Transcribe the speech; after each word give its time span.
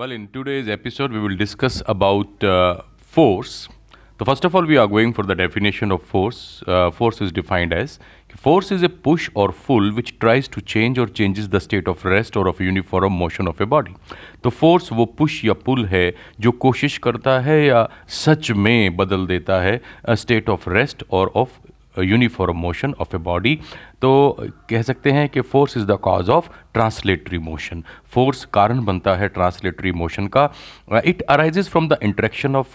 Well, 0.00 0.12
in 0.12 0.28
today's 0.28 0.66
episode, 0.66 1.12
we 1.12 1.20
will 1.20 1.36
discuss 1.36 1.82
about 1.84 2.42
uh, 2.42 2.80
force. 2.96 3.68
So, 4.18 4.24
first 4.24 4.46
of 4.46 4.54
all, 4.54 4.64
we 4.64 4.78
are 4.78 4.86
going 4.86 5.12
for 5.12 5.24
the 5.24 5.34
definition 5.34 5.92
of 5.92 6.02
force. 6.02 6.62
Uh, 6.66 6.90
force 6.90 7.20
is 7.20 7.30
defined 7.30 7.74
as 7.74 7.98
force 8.38 8.72
is 8.72 8.82
a 8.82 8.88
push 8.88 9.28
or 9.34 9.52
pull 9.52 9.92
which 9.92 10.18
tries 10.18 10.48
to 10.48 10.62
change 10.62 10.98
or 10.98 11.06
changes 11.06 11.50
the 11.50 11.60
state 11.60 11.86
of 11.86 12.02
rest 12.06 12.34
or 12.34 12.48
of 12.48 12.62
uniform 12.62 13.12
motion 13.12 13.46
of 13.46 13.60
a 13.60 13.66
body. 13.66 13.94
तो 14.42 14.50
force 14.50 14.90
वो 14.92 15.04
push 15.18 15.44
या 15.44 15.54
pull 15.66 15.84
है 15.92 16.04
जो 16.40 16.52
कोशिश 16.66 16.96
करता 17.08 17.38
है 17.48 17.58
या 17.66 17.86
सच 18.24 18.50
में 18.56 18.96
बदल 18.96 19.26
देता 19.26 19.60
है 19.62 19.80
स्टेट 20.22 20.48
ऑफ़ 20.48 20.68
रेस्ट 20.70 21.04
और 21.10 21.32
of 21.36 21.60
uniform 21.98 22.56
motion 22.56 22.94
of 23.00 23.16
a 23.16 23.18
body 23.28 23.58
तो 24.02 24.12
कह 24.70 24.82
सकते 24.82 25.10
हैं 25.12 25.28
कि 25.28 25.40
force 25.42 25.76
is 25.76 25.84
the 25.86 25.98
cause 26.02 26.30
of 26.30 26.48
translatory 26.74 27.38
motion 27.38 27.82
force 28.14 28.44
कारण 28.54 28.84
बनता 28.84 29.14
है 29.16 29.28
ट्रांसलेटरी 29.28 29.92
मोशन 29.92 30.26
का। 30.36 30.44
It 31.04 31.22
arises 31.22 31.68
from 31.68 31.88
the 31.88 31.98
interaction 32.02 32.56
of 32.56 32.74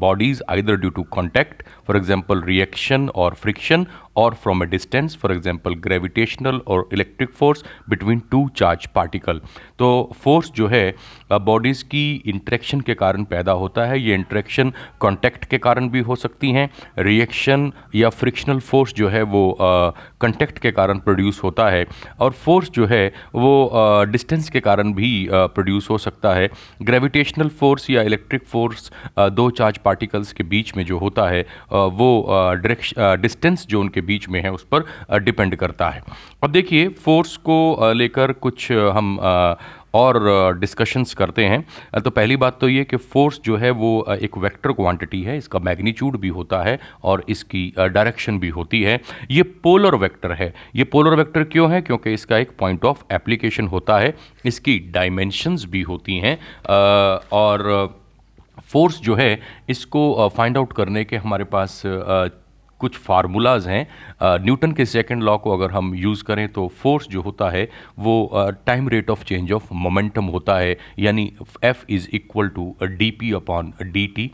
bodies 0.00 0.42
either 0.50 0.76
due 0.76 0.90
to 0.90 1.02
contact 1.12 1.62
for 1.86 1.96
example 1.96 2.42
reaction 2.44 3.08
और 3.08 3.34
फ्रिक्शन 3.34 3.86
और 4.16 4.34
from 4.42 4.60
a 4.62 4.64
distance 4.66 5.16
for 5.22 5.32
example 5.32 5.74
gravitational 5.84 6.60
और 6.66 6.88
electric 6.92 7.32
force 7.32 7.64
between 7.88 8.22
two 8.30 8.48
charge 8.56 8.86
particle 8.94 9.40
तो 9.78 9.88
force 10.22 10.50
जो 10.56 10.68
है 10.68 10.94
बॉडीज़ 11.32 11.82
uh, 11.82 11.88
की 11.90 12.22
interaction 12.26 12.80
के 12.80 12.94
कारण 12.94 13.24
पैदा 13.24 13.52
होता 13.54 13.84
है। 13.86 14.00
ये 14.00 14.14
इंट्रैक्शन 14.14 14.72
कॉन्टैक्ट 15.00 15.44
के 15.44 15.58
कारण 15.58 15.88
भी 15.88 16.00
हो 16.00 16.16
सकती 16.16 16.52
हैं। 16.52 16.68
रिएक्शन 16.98 17.72
या 17.94 18.08
फ्रिक्शनल 18.10 18.60
फोर्स 18.60 18.94
जो 18.94 19.08
है 19.08 19.22
वो 19.24 19.56
कॉन्टैक्ट 19.60 20.55
uh, 20.56 20.62
के 20.62 20.70
कारण 20.72 20.98
प्रोड्यूस 20.98 21.40
होता 21.44 21.68
है 21.68 21.86
और 22.20 22.32
फोर्स 22.44 22.70
जो 22.70 22.86
है 22.86 23.06
वो 23.34 24.04
डिस्टेंस 24.08 24.48
के 24.50 24.60
कारण 24.60 24.92
भी 24.92 25.28
प्रोड्यूस 25.32 25.90
हो 25.90 25.98
सकता 25.98 26.34
है। 26.34 26.48
ग्रेविटेशनल 26.82 27.48
फोर्स 27.60 27.90
या 27.90 28.02
इलेक्ट्रिक 28.02 28.44
फोर्स 28.44 28.90
दो 29.18 29.48
चार्ज 29.50 29.78
पार्टिकल्स 29.78 30.32
के 30.32 30.44
बीच 30.44 30.76
में 30.76 30.84
जो 30.86 30.98
होता 30.98 31.28
है 31.28 31.46
वो 31.72 32.10
डिस्टेंस 33.22 33.66
जो 33.66 33.80
उनके 33.80 34.00
बीच 34.00 34.28
में 34.28 34.42
है 34.42 34.52
उस 34.52 34.66
पर 34.74 35.18
डिपेंड 35.18 35.56
करता 35.56 35.88
है। 35.90 36.02
अब 36.44 36.52
देखिए 36.52 36.88
फोर्स 36.88 37.36
को 37.36 37.92
लेकर 37.92 38.32
कुछ 38.32 38.70
हम 38.72 39.18
और 39.96 40.58
डिस्कशंस 40.58 41.14
करते 41.14 41.44
हैं। 41.44 42.00
तो 42.00 42.10
पहली 42.10 42.36
बात 42.36 42.58
तो 42.60 42.68
ये 42.68 42.84
कि 42.84 42.96
फोर्स 42.96 43.40
जो 43.44 43.56
है 43.56 43.70
वो 43.72 43.90
एक 44.12 44.38
वेक्टर 44.38 44.72
क्वांटिटी 44.72 45.22
है, 45.22 45.36
इसका 45.38 45.58
मैग्नीट्यूड 45.60 46.18
भी 46.20 46.28
होता 46.30 46.62
है 46.62 46.78
और 47.04 47.24
इसकी 47.28 47.72
डायरेक्शन 47.78 48.38
भी 48.38 48.48
होती 48.50 48.82
है। 48.82 49.00
ये 49.30 49.42
पोलर 49.42 49.94
वेक्टर 49.96 50.32
है। 50.32 50.52
ये 50.76 50.84
पोलर 50.86 51.14
वेक्टर 51.14 51.44
क्यों 51.46 51.70
है? 51.72 51.80
क्योंकि 51.82 52.12
इसका 52.14 52.38
एक 52.38 52.50
पॉइंट 52.58 52.84
ऑफ़ 52.84 53.02
एप्लीकेशन 53.12 53.66
होता 53.68 53.98
है, 53.98 54.14
इसकी 54.46 54.78
डायमेंशंस 54.90 55.64
भी 55.70 55.82
होती 55.82 56.18
हैं। 56.18 56.38
और 57.32 57.98
फोर्स 58.64 59.00
जो 59.00 59.14
है, 59.14 59.38
इसको 59.68 60.28
फाइंड 60.36 60.56
आउट 60.56 60.72
करने 60.72 61.04
के 61.04 61.16
हमारे 61.16 61.44
पास 61.46 61.82
कुछ 62.80 62.96
फार्मूलाज 62.98 63.66
हैं। 63.68 63.86
न्यूटन 64.44 64.72
के 64.72 64.84
सेकंड 64.86 65.22
लॉ 65.22 65.36
को 65.38 65.52
अगर 65.52 65.70
हम 65.70 65.94
यूज़ 65.94 66.24
करें 66.24 66.46
तो 66.48 66.66
फोर्स 66.76 67.06
जो 67.08 67.22
होता 67.22 67.50
है, 67.50 67.68
वो 67.98 68.30
time 68.66 68.88
rate 68.88 69.10
of 69.10 69.24
change 69.24 69.52
of 69.52 69.72
momentum 69.74 70.24
होता 70.26 70.56
है, 70.58 70.76
यानी 70.98 71.32
F 71.64 71.84
is 71.90 72.08
equal 72.14 72.48
to 72.48 72.74
D 72.82 73.10
P 73.10 73.32
upon 73.32 73.72
D 73.82 74.06
T 74.16 74.30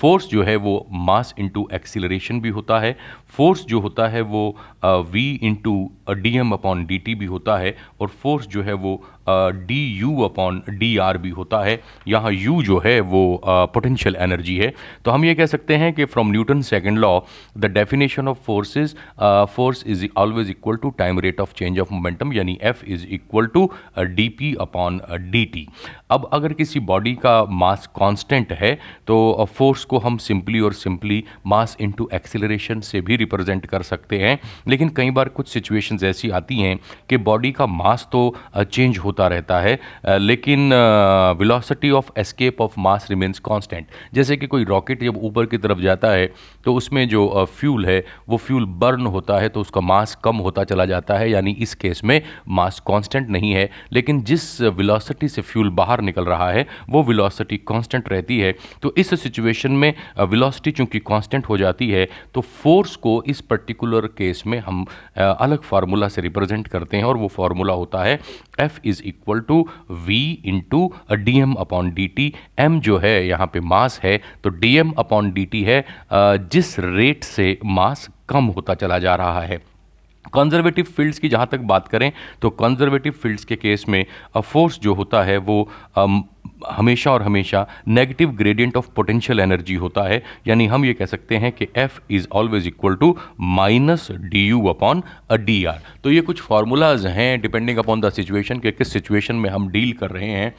force 0.00 0.28
जो 0.28 0.42
है 0.42 0.56
वो 0.58 0.74
मास 0.92 1.34
इंटू 1.38 1.68
एक्सीलरेशन 1.74 2.40
भी 2.40 2.48
होता 2.50 2.78
है। 2.80 2.96
फोर्स 3.28 3.64
जो 3.66 3.80
होता 3.80 4.06
है 4.08 4.20
वो 4.22 4.44
V 4.84 5.30
into 5.42 5.90
D 6.10 6.36
M 6.38 6.52
upon 6.52 6.84
D 6.86 6.98
T 6.98 7.14
भी 7.14 7.26
होता 7.26 7.56
है। 7.58 7.76
और 8.00 8.08
फोर्स 8.22 8.46
जो 8.48 8.62
है 8.62 8.72
वो 8.74 9.00
D 9.66 9.80
U 9.98 10.20
upon 10.22 10.62
D 10.70 10.96
R 10.98 11.18
भी 11.18 11.30
होता 11.30 11.62
है। 11.64 11.80
यहाँ 12.08 12.32
यू 12.32 12.62
जो 12.62 12.78
है 12.84 12.98
वो 13.02 13.40
पोटेंशियल 13.44 14.14
uh, 14.14 14.20
एनर्जी 14.20 14.56
है। 14.56 14.72
तो 15.04 15.10
हम 15.10 15.24
ये 15.24 15.34
कह 15.34 15.46
सकते 15.46 15.76
हैं 15.76 15.92
कि 15.92 16.04
from 16.04 16.30
Newton 16.32 16.62
second 16.62 16.98
law 16.98 17.18
the 17.58 17.70
definition 17.72 18.28
of 18.28 18.38
forces 18.46 18.94
force 19.54 19.84
is 19.86 20.06
always 20.16 20.50
equal 20.50 20.76
to 20.76 20.90
time 20.98 21.20
rate 21.20 21.40
of 21.40 21.54
change 21.58 21.78
of 21.80 21.92
momentum 21.92 22.32
यानी 22.32 22.58
F 22.62 22.84
is 22.86 23.06
equal 23.08 23.46
to 23.54 23.70
D 23.98 24.28
P 24.38 24.54
upon 24.60 25.00
D 25.30 25.44
T 25.44 25.66
अब 26.10 26.28
अगर 26.32 26.52
किसी 26.52 26.80
बॉडी 26.80 27.14
का 27.14 27.44
मास 27.44 27.86
कांस्टेंट 27.96 28.52
है 28.52 28.74
तो 29.06 29.48
force 29.54 29.84
को 29.84 29.98
हम 29.98 30.16
simply 30.18 30.60
और 30.60 30.72
सिंपली 30.72 31.22
मास 31.46 31.76
इनटू 31.80 32.08
एक्सेलरेशन 32.14 32.80
से 32.80 33.00
भी 33.00 33.16
रिप्रेजेंट 33.16 33.66
कर 33.66 33.82
सकते 33.82 34.18
हैं। 34.18 34.38
लेकिन 34.68 34.88
कई 34.96 35.10
बार 35.10 35.28
कुछ 35.28 35.48
सिचुएशंस 35.48 36.02
ऐसी 36.04 36.30
आती 36.30 36.58
हैं 36.58 36.78
कि 37.08 37.16
बॉडी 37.18 37.52
का 37.52 37.66
मास 37.66 38.08
तो 38.12 38.22
चेंज 38.56 38.98
होता 38.98 39.19
रहता 39.28 39.60
है 39.60 39.78
लेकिन 40.08 40.72
velocity 41.38 41.90
of 41.90 42.10
escape 42.18 42.60
of 42.60 42.74
mass 42.78 43.06
remains 43.10 43.38
constant 43.38 43.86
जैसे 44.14 44.36
कि 44.36 44.46
कोई 44.46 44.64
रॉकेट 44.64 45.04
जब 45.04 45.18
ऊपर 45.22 45.46
की 45.46 45.58
तरफ़ 45.58 45.80
जाता 45.80 46.10
है 46.10 46.26
तो 46.64 46.74
उसमें 46.74 47.08
जो 47.08 47.44
फ्यूल 47.50 47.86
है, 47.86 48.04
वो 48.28 48.36
फ्यूल 48.36 48.64
बर्न 48.80 49.06
होता 49.08 49.38
है 49.38 49.48
तो 49.48 49.60
उसका 49.60 49.80
मास 49.82 50.14
कम 50.24 50.36
होता 50.38 50.64
चला 50.64 50.84
जाता 50.86 51.18
है, 51.18 51.30
यानी 51.30 51.56
इस 51.60 51.74
केस 51.74 52.00
में 52.04 52.20
मास 52.48 52.80
कांस्टेंट 52.86 53.28
नहीं 53.30 53.52
है, 53.52 53.68
लेकिन 53.92 54.22
जिस 54.22 54.60
वेलोसिटी 54.60 55.28
से 55.28 55.42
फ्यूल 55.42 55.70
बाहर 55.70 55.88
बाहर 55.90 56.00
निकल 56.00 56.24
रहा 56.24 56.50
है, 56.50 56.66
वो 56.90 57.02
वेलोसिटी 57.02 57.56
कांस्टेंट 57.68 58.08
रहती 58.08 58.38
है। 58.40 58.54
तो 58.82 58.92
इस 58.98 59.14
सिचुएशन 59.22 59.72
में 59.72 59.92
वेलोसिटी 60.20 60.70
चूँकि 60.70 60.98
कांस्टेंट 61.00 61.48
हो 61.48 61.56
जाती 61.58 61.90
है 61.90 62.06
तो 62.34 62.40
फोर्स 62.40 62.96
को 62.96 63.22
इस 63.26 63.40
पर्टिकुलर 63.50 64.06
केस 64.18 64.42
में 64.46 64.58
हम 64.60 64.84
अलग 65.16 65.62
फार्मूला 65.62 66.08
से 66.08 66.20
रिप्रेजेंट 66.20 66.68
करते 66.68 66.96
हैं, 66.96 67.04
और 67.04 67.16
वो 67.16 67.28
फार्मूला 67.28 67.74
होता 67.74 68.02
है 68.04 68.18
F 68.60 68.80
is 68.84 68.99
equal 69.02 69.40
to 69.40 69.66
V 70.06 70.22
into 70.44 70.92
D 71.12 71.38
M 71.40 71.54
upon 71.54 71.90
D 71.94 72.06
T 72.08 72.32
M 72.58 72.80
जो 72.80 72.98
है, 72.98 73.26
यहाँ 73.26 73.46
पे 73.46 73.60
मास 73.62 74.00
है 74.02 74.20
तो 74.44 74.50
D 74.50 74.76
M 74.76 74.90
upon 74.98 75.32
D 75.32 75.44
T 75.46 75.62
है 75.64 75.84
जिस 76.12 76.78
रेट 76.78 77.24
से 77.24 77.58
मास 77.64 78.08
कम 78.28 78.44
होता 78.46 78.74
चला 78.74 78.98
जा 78.98 79.14
रहा 79.14 79.40
है। 79.42 79.62
कंजर्वेटिव 80.26 80.84
फील्ड्स 80.86 81.18
की 81.18 81.28
जहाँ 81.28 81.46
तक 81.52 81.60
बात 81.66 81.88
करें 81.88 82.10
तो 82.42 82.50
कंजर्वेटिव 82.52 83.12
फील्ड्स 83.12 83.44
के 83.44 83.56
केस 83.56 83.84
में 83.88 84.04
फोर्स 84.36 84.78
जो 84.80 84.94
होता 84.94 85.22
है, 85.22 85.36
वो 85.38 85.68
हमेशा 86.68 87.10
और 87.10 87.22
हमेशा 87.22 87.66
negative 87.88 88.30
gradient 88.36 88.76
of 88.76 88.88
potential 88.96 89.40
energy 89.40 89.74
होता 89.74 90.02
है। 90.02 90.22
यानी 90.46 90.66
हम 90.66 90.84
ये 90.84 90.92
कह 90.94 91.06
सकते 91.06 91.36
हैं 91.36 91.50
कि 91.52 91.66
F 91.76 91.98
is 92.10 92.26
always 92.32 92.66
equal 92.66 92.94
to 92.94 93.16
minus 93.40 94.06
D 94.12 94.46
U 94.46 94.66
upon 94.68 95.02
a 95.30 95.36
D 95.36 95.64
R 95.64 95.80
तो 96.04 96.10
ये 96.10 96.20
कुछ 96.20 96.40
फार्मूलाज 96.40 97.06
हैं 97.06 97.40
डिपेंडिंग 97.40 97.78
अपॉन 97.78 98.00
द 98.00 98.10
सिचुएशन 98.10 98.58
के 98.58 98.70
किस 98.70 98.92
सिचुएशन 98.92 99.36
में 99.36 99.48
हम 99.50 99.68
डील 99.68 99.92
कर 99.92 100.10
रहे 100.10 100.28
हैं 100.28 100.52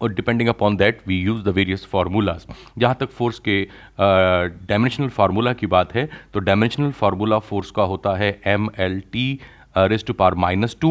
और 0.00 0.12
depending 0.14 0.48
upon 0.48 0.76
that 0.76 1.00
we 1.08 1.20
use 1.20 1.42
the 1.44 1.54
various 1.56 1.86
formulas 1.92 2.46
जहाँ 2.78 2.96
तक 3.00 3.10
फोर्स 3.10 3.38
के 3.48 3.62
डायमेंशनल 4.00 5.08
फार्मूला 5.08 5.52
की 5.52 5.66
बात 5.68 5.94
है 5.94 6.08
तो 6.34 6.40
डायमेंशनल 6.40 6.90
फार्मूला 6.92 7.38
फोर्स 7.40 7.70
का 7.70 7.82
होता 7.82 8.16
है 8.16 8.38
M 8.46 8.68
L 8.78 9.00
T 9.12 9.28
raised 9.76 10.06
to 10.06 10.12
power 10.12 10.34
minus 10.38 10.76
two 10.80 10.90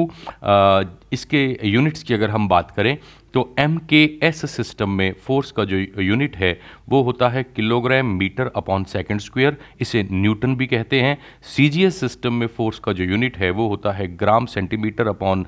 इसके 1.13 1.43
यूनिट्स 1.63 2.03
की 2.03 2.13
अगर 2.13 2.29
हम 2.29 2.47
बात 2.47 2.71
करें 2.71 2.97
तो 3.33 3.53
एम 3.59 3.77
के 3.89 4.03
एस 4.23 4.45
सिस्टम 4.51 4.89
में 4.89 5.13
फोर्स 5.23 5.51
का 5.51 5.63
जो 5.65 5.77
यूनिट 6.01 6.35
है, 6.37 6.59
वो 6.89 7.01
होता 7.03 7.29
है 7.29 7.43
kilogram 7.45 8.05
metre 8.17 8.51
upon 8.55 8.83
second 8.83 9.19
square 9.19 9.57
इसे 9.81 10.07
न्यूटन 10.11 10.55
भी 10.55 10.67
कहते 10.67 11.01
हैं। 11.01 11.17
सी 11.45 11.67
जी 11.69 11.83
एस 11.85 11.99
सिस्टम 11.99 12.33
में 12.33 12.47
फोर्स 12.47 12.79
का 12.79 12.93
जो 12.93 13.03
यूनिट 13.03 13.37
है, 13.37 13.49
वो 13.51 13.67
होता 13.67 13.91
है 13.91 14.07
gram 14.17 14.45
centimetre 14.45 15.07
upon 15.07 15.45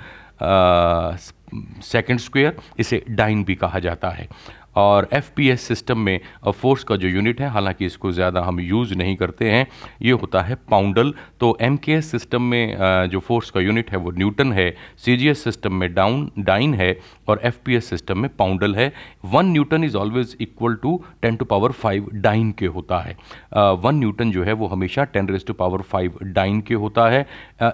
second 1.83 2.19
square 2.19 2.55
इसे 2.79 3.03
डाइन 3.09 3.43
भी 3.43 3.55
कहा 3.55 3.79
जाता 3.79 4.09
है। 4.09 4.27
और 4.75 5.07
एफपीएस 5.13 5.61
सिस्टम 5.61 5.99
में 5.99 6.19
फोर्स 6.51 6.83
का 6.83 6.95
जो 6.95 7.07
यूनिट 7.07 7.41
है, 7.41 7.49
हालाँकि 7.49 7.85
इसको 7.85 8.11
ज़्यादा 8.11 8.41
हम 8.41 8.59
यूज़ 8.59 8.93
नहीं 8.95 9.15
करते 9.15 9.49
हैं, 9.51 9.67
ये 10.01 10.11
होता 10.13 10.41
है 10.41 10.55
पाउंडल 10.71 11.13
तो 11.39 11.57
एम 11.61 11.77
सिस्टम 11.85 12.41
में 12.43 13.07
जो 13.09 13.19
फोर्स 13.19 13.49
का 13.49 13.59
यूनिट 13.61 13.91
है, 13.91 13.97
वो 13.97 14.11
न्यूटन 14.11 14.51
है 14.53 14.69
सीजीएस 15.05 15.43
सिस्टम 15.43 15.73
में 15.73 15.93
डाउन 15.93 16.29
डाइन 16.39 16.73
है 16.73 16.97
और 17.27 17.41
एफपीएस 17.45 17.89
सिस्टम 17.89 18.19
में 18.19 18.29
पाउंडल 18.37 18.75
है. 18.75 18.91
One 19.25 19.45
newton 19.45 19.83
is 19.83 19.97
always 19.97 20.35
equal 20.41 20.75
to 20.75 20.99
ten 21.21 21.35
to 21.35 21.45
power 21.45 21.71
five 21.73 22.09
dyne 22.15 22.51
के 22.51 22.65
होता 22.67 22.99
है. 22.99 23.15
वन 23.53 23.95
न्यूटन 23.95 24.31
जो 24.31 24.43
है, 24.43 24.53
वो 24.53 24.67
हमेशा 24.67 25.03
ten 25.05 25.27
raise 25.29 25.45
to 25.45 25.53
power 25.53 25.81
five 25.83 26.17
dyne 26.23 26.61
के 26.61 26.73
होता 26.75 27.09
है. 27.09 27.25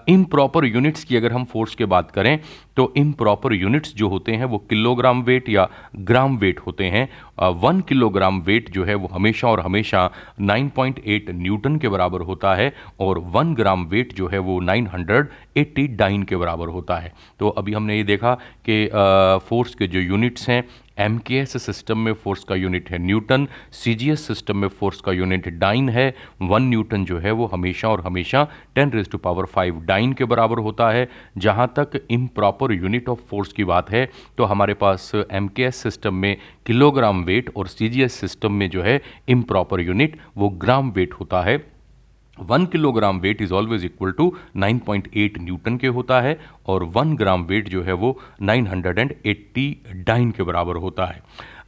इन 0.10 0.24
प्रॉपर 0.26 0.66
यूनिट्स 0.66 1.04
की 1.04 1.18
अगर 1.18 1.32
हम 1.34 1.46
फोर्स 1.46 1.76
के 1.76 1.86
बात 1.86 2.12
करें 2.12 2.38
तो 2.78 2.92
इन 2.98 3.12
प्रॉपर 3.14 3.54
यूनिट्स 3.54 3.94
जो 3.96 4.08
होते 4.10 4.32
हैं, 4.32 4.46
वो 4.46 4.58
किलोग्राम 4.70 5.22
वेट 5.24 5.50
या 5.50 5.68
ग्राम 5.98 6.38
वेट 6.38 6.60
होते 6.60 6.86
हैं। 6.86 7.08
वन 7.54 7.80
किलोग्राम 7.82 8.40
वेट 8.42 8.70
जो 8.72 8.84
है, 8.86 8.96
वो 8.96 9.08
हमेशा 9.08 9.48
और 9.48 9.60
हमेशा 9.60 10.10
9.8 10.42 11.30
न्यूटन 11.32 11.78
के 11.78 11.90
बराबर 11.90 12.22
होता 12.22 12.54
है 12.56 12.74
और 13.00 13.20
वन 13.34 13.54
ग्राम 13.56 13.86
वेट 13.86 14.14
जो 14.16 14.28
है, 14.28 14.40
वो 14.40 14.60
980 14.62 15.88
डाइन 15.98 16.24
के 16.24 16.36
बराबर 16.36 16.68
होता 16.70 16.98
है। 16.98 17.14
तो 17.40 17.50
अभी 17.50 17.74
हमने 17.74 17.98
ये 17.98 18.04
देखा 18.04 18.34
कि 18.70 18.86
फोर्स 19.50 19.76
के 19.76 19.88
जो 19.88 20.00
यूनिट्स 20.00 20.50
हैं 20.50 20.64
एम 21.02 21.18
के 21.18 21.36
एस 21.36 21.58
सिस्टम 21.64 21.98
में 21.98 22.12
फोर्स 22.14 22.44
का 22.44 22.56
यूनिट 22.56 22.90
है 22.92 22.98
newton 22.98 23.48
C 23.74 23.94
G 23.96 24.10
S 24.12 24.26
system 24.28 24.58
में 24.58 24.68
फोर्स 24.70 25.00
का 25.02 25.12
यूनिट 25.12 25.48
डाइन 25.50 25.90
है। 25.90 26.14
वन 26.42 26.64
न्यूटन 26.64 27.06
जो 27.06 27.18
है 27.20 27.32
वो 27.32 27.46
हमेशा 27.46 27.90
और 27.90 28.02
हमेशा 28.02 28.44
ten 28.76 28.92
raise 28.92 29.10
to 29.10 29.18
power 29.18 29.46
five 29.46 29.80
dyne 29.86 30.14
के 30.14 30.26
बराबर 30.26 30.60
होता 30.60 30.90
है। 30.92 31.08
जहाँ 31.38 31.68
तक 31.80 32.00
इम 32.12 32.28
प्रॉपर 32.28 32.74
यूनिट 32.74 33.10
ऑफ़ 33.10 33.20
फोर्स 33.30 33.54
की 33.54 33.64
बात 33.64 33.90
है 33.92 34.10
तो 34.38 34.44
हमारे 34.44 34.74
पास 34.76 35.12
एम 35.16 35.48
के 35.48 35.64
एस 35.64 35.76
सिस्टम 35.76 36.16
में 36.16 36.36
किलोग्राम 36.66 37.24
वेट 37.24 37.52
और 37.56 37.68
सी 37.68 37.90
जी 37.90 38.04
एस 38.04 38.20
सिस्टम 38.20 38.54
में 38.54 38.70
जो 38.70 38.82
है 38.82 39.02
इम 39.30 39.42
प्रॉपर 39.44 39.82
यूनिट 39.82 40.20
वो 40.38 40.50
ग्राम 40.50 40.92
वेट 40.92 41.14
होता 41.14 41.42
है। 41.42 41.58
One 42.42 42.66
kilogram 42.66 43.20
weight 43.20 43.42
is 43.42 43.54
always 43.54 43.86
equal 43.86 44.12
to 44.12 44.36
9.8 44.58 45.40
newton 45.40 45.78
के 45.78 45.88
होता 45.88 46.22
है 46.22 46.40
और 46.68 46.84
वन 46.84 47.16
ग्राम 47.16 47.44
वेट 47.44 47.70
जो 47.70 47.84
है 47.84 47.94
वो 47.94 48.20
980 48.44 49.74
डाइन 49.96 50.32
के 50.32 50.44
बराबर 50.44 50.76
होता 50.76 51.06
है। 51.06 51.24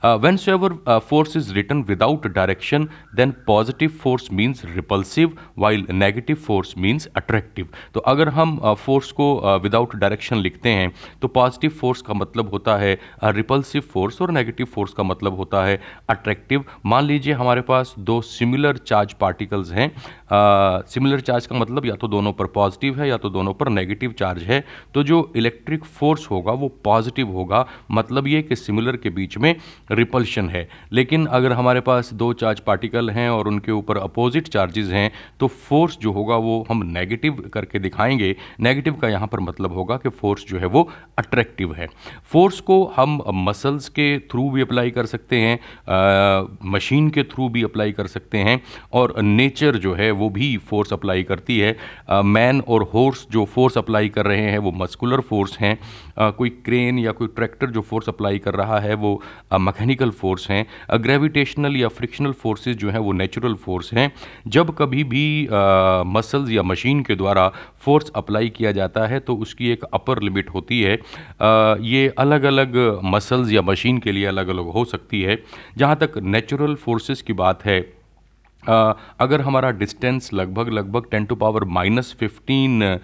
When 0.05 0.19
whensoever 0.21 0.69
uh, 0.71 0.99
force 0.99 1.35
is 1.35 1.55
written 1.55 1.81
without 1.85 2.25
direction, 2.33 2.89
then 3.17 3.33
positive 3.49 3.91
force 3.91 4.31
means 4.31 4.63
repulsive, 4.77 5.29
while 5.55 5.83
negative 6.01 6.39
force 6.47 6.73
means 6.77 7.07
attractive. 7.21 7.67
तो 7.93 7.99
अगर 7.99 8.29
हम 8.29 8.75
फोर्स 8.75 9.07
uh, 9.07 9.13
को 9.13 9.57
विदाउट 9.59 9.93
uh, 9.93 9.95
डायरेक्शन 9.95 10.37
लिखते 10.37 10.69
हैं 10.69 10.91
तो 11.21 11.27
पॉजिटिव 11.27 11.69
फोर्स 11.69 12.01
का 12.01 12.13
मतलब 12.13 12.49
होता 12.49 12.77
है 12.77 12.99
रिपल्सिव 13.23 13.81
uh, 13.81 13.87
फोर्स 13.87 14.21
और 14.21 14.31
नेगेटिव 14.31 14.65
फोर्स 14.65 14.93
का 14.93 15.03
मतलब 15.03 15.35
होता 15.35 15.65
है 15.65 15.81
अट्रैक्टिव 16.09 16.65
मान 16.85 17.03
लीजिए 17.03 17.33
हमारे 17.33 17.61
पास 17.61 17.95
दो 17.99 18.21
सिमिलर 18.21 18.77
चार्ज 18.77 19.13
पार्टिकल्स 19.13 19.71
हैं। 19.71 19.91
सिमिलर 20.87 21.19
चार्ज 21.21 21.45
का 21.45 21.55
मतलब 21.55 21.85
या 21.85 21.95
तो 21.95 22.07
दोनों 22.07 22.33
पर 22.33 22.45
पॉजिटिव 22.53 22.99
है 23.01 23.07
या 23.09 23.17
तो 23.17 23.29
दोनों 23.29 23.53
पर 23.53 23.69
नेगेटिव 23.69 24.11
चार्ज 24.19 24.43
है 24.43 24.63
तो 24.93 25.03
जो 25.03 25.31
इलेक्ट्रिक 25.35 25.83
फोर्स 25.85 26.27
होगा 26.31 26.51
वो 26.53 26.67
पॉजिटिव 26.83 27.29
होगा। 27.29 27.65
मतलब 27.91 28.27
ये 28.27 28.41
कि 28.41 28.55
सिमिलर 28.55 28.97
के 28.97 29.09
बीच 29.09 29.37
में 29.37 29.55
रिपल्शन 29.91 30.49
है। 30.49 30.67
लेकिन 30.91 31.25
अगर 31.27 31.51
हमारे 31.53 31.79
पास 31.81 32.13
दो 32.13 32.31
चार्ज 32.33 32.59
पार्टिकल 32.61 33.09
हैं 33.09 33.29
और 33.29 33.47
उनके 33.47 33.71
ऊपर 33.71 33.97
अपोजिट 33.97 34.47
चार्जेस 34.47 34.89
हैं 34.89 35.11
तो 35.39 35.47
फोर्स 35.47 35.97
जो 35.97 36.11
होगा 36.11 36.35
वो 36.37 36.65
हम 36.69 36.83
नेगेटिव 36.87 37.49
करके 37.53 37.79
दिखाएँगे। 37.79 38.35
नेगेटिव 38.59 38.93
का 38.93 39.09
यहाँ 39.09 39.27
पर 39.27 39.39
मतलब 39.39 39.73
होगा 39.73 39.97
कि 39.97 40.09
फोर्स 40.11 40.45
जो 40.47 40.59
है 40.59 40.65
वो 40.67 40.87
अट्रैक्टिव 41.17 41.73
है। 41.73 41.87
फोर्स 42.31 42.59
को 42.61 42.83
हम 42.95 43.21
मसल्स 43.43 43.89
के 43.89 44.17
थ्रू 44.21 44.49
भी 44.49 44.61
अप्लाई 44.61 44.91
कर 44.91 45.05
सकते 45.05 45.37
हैं 45.37 45.59
मशीन 46.71 47.09
के 47.09 47.23
थ्रू 47.25 47.49
भी 47.49 47.63
अप्लाई 47.63 47.91
कर 47.91 48.07
सकते 48.07 48.37
हैं 48.39 48.61
और 48.93 49.13
नेचर 49.21 49.77
जो 49.77 49.93
है 49.93 50.09
वो 50.13 50.22
भी 50.29 50.55
फोर्स 50.69 50.93
अप्लाई 50.93 51.23
करती 51.23 51.59
है। 51.59 51.75
मैन 52.25 52.61
और 52.67 52.83
हॉर्स 52.93 53.25
जो 53.31 53.45
फोर्स 53.45 53.77
अप्लाई 53.77 54.09
कर 54.09 54.25
रहे 54.25 54.41
हैं, 54.41 54.57
वो 54.57 54.71
मस्कुलर 54.73 55.21
फोर्स 55.21 55.57
हैं। 55.57 55.77
कोई 56.33 56.49
क्रेन 56.65 56.99
या 56.99 57.11
कोई 57.11 57.27
ट्रैक्टर 57.35 57.69
जो 57.69 57.81
फोर्स 57.81 58.09
अप्लाई 58.09 58.39
कर 58.39 58.53
रहा 58.53 58.79
है, 58.79 58.93
वो 58.95 59.21
मैकेनिकल 59.59 60.09
फोर्स 60.11 60.49
हैं। 60.49 60.65
ग्रेविटेशनल 61.01 61.75
या 61.77 61.87
फ्रिक्शनल 61.89 62.31
फोर्सेज 62.33 62.77
जो 62.77 62.89
हैं, 62.89 62.99
वो 62.99 63.11
नेचुरल 63.13 63.55
फोर्स 63.55 63.93
हैं। 63.93 64.11
जब 64.47 64.75
कभी 64.77 65.03
भी 65.05 65.47
मसल्स 66.07 66.49
या 66.51 66.63
मशीन 66.63 67.01
के 67.03 67.15
द्वारा 67.15 67.51
फोर्स 67.81 68.11
अप्लाई 68.15 68.49
किया 68.49 68.71
जाता 68.71 69.05
है 69.07 69.19
तो 69.19 69.35
उसकी 69.35 69.69
एक 69.69 69.83
अपर 69.83 70.21
लिमिट 70.21 70.49
होती 70.49 70.81
है। 70.81 70.93
ये 71.83 72.07
अलग 72.17 72.43
अलग 72.43 72.77
मसल्स 73.05 73.51
या 73.51 73.61
मशीन 73.61 73.97
के 73.97 74.11
लिए 74.11 74.25
अलग 74.25 74.47
अलग 74.47 74.71
हो 74.73 74.85
सकती 74.85 75.21
है। 75.21 75.37
जहाँ 75.77 75.95
तक 75.95 76.17
नेचुरल 76.17 76.75
फोर्सेस 76.75 77.21
की 77.21 77.33
बात 77.33 77.65
है 77.65 77.79
अगर 78.67 79.41
हमारा 79.41 79.71
डिस्टेंस 79.71 80.29
लगभग 80.33 80.69
लगभग 80.69 81.05
ten 81.11 81.25
to 81.25 81.35
power 81.35 81.63
minus 81.73 82.15
fifteen 82.19 82.99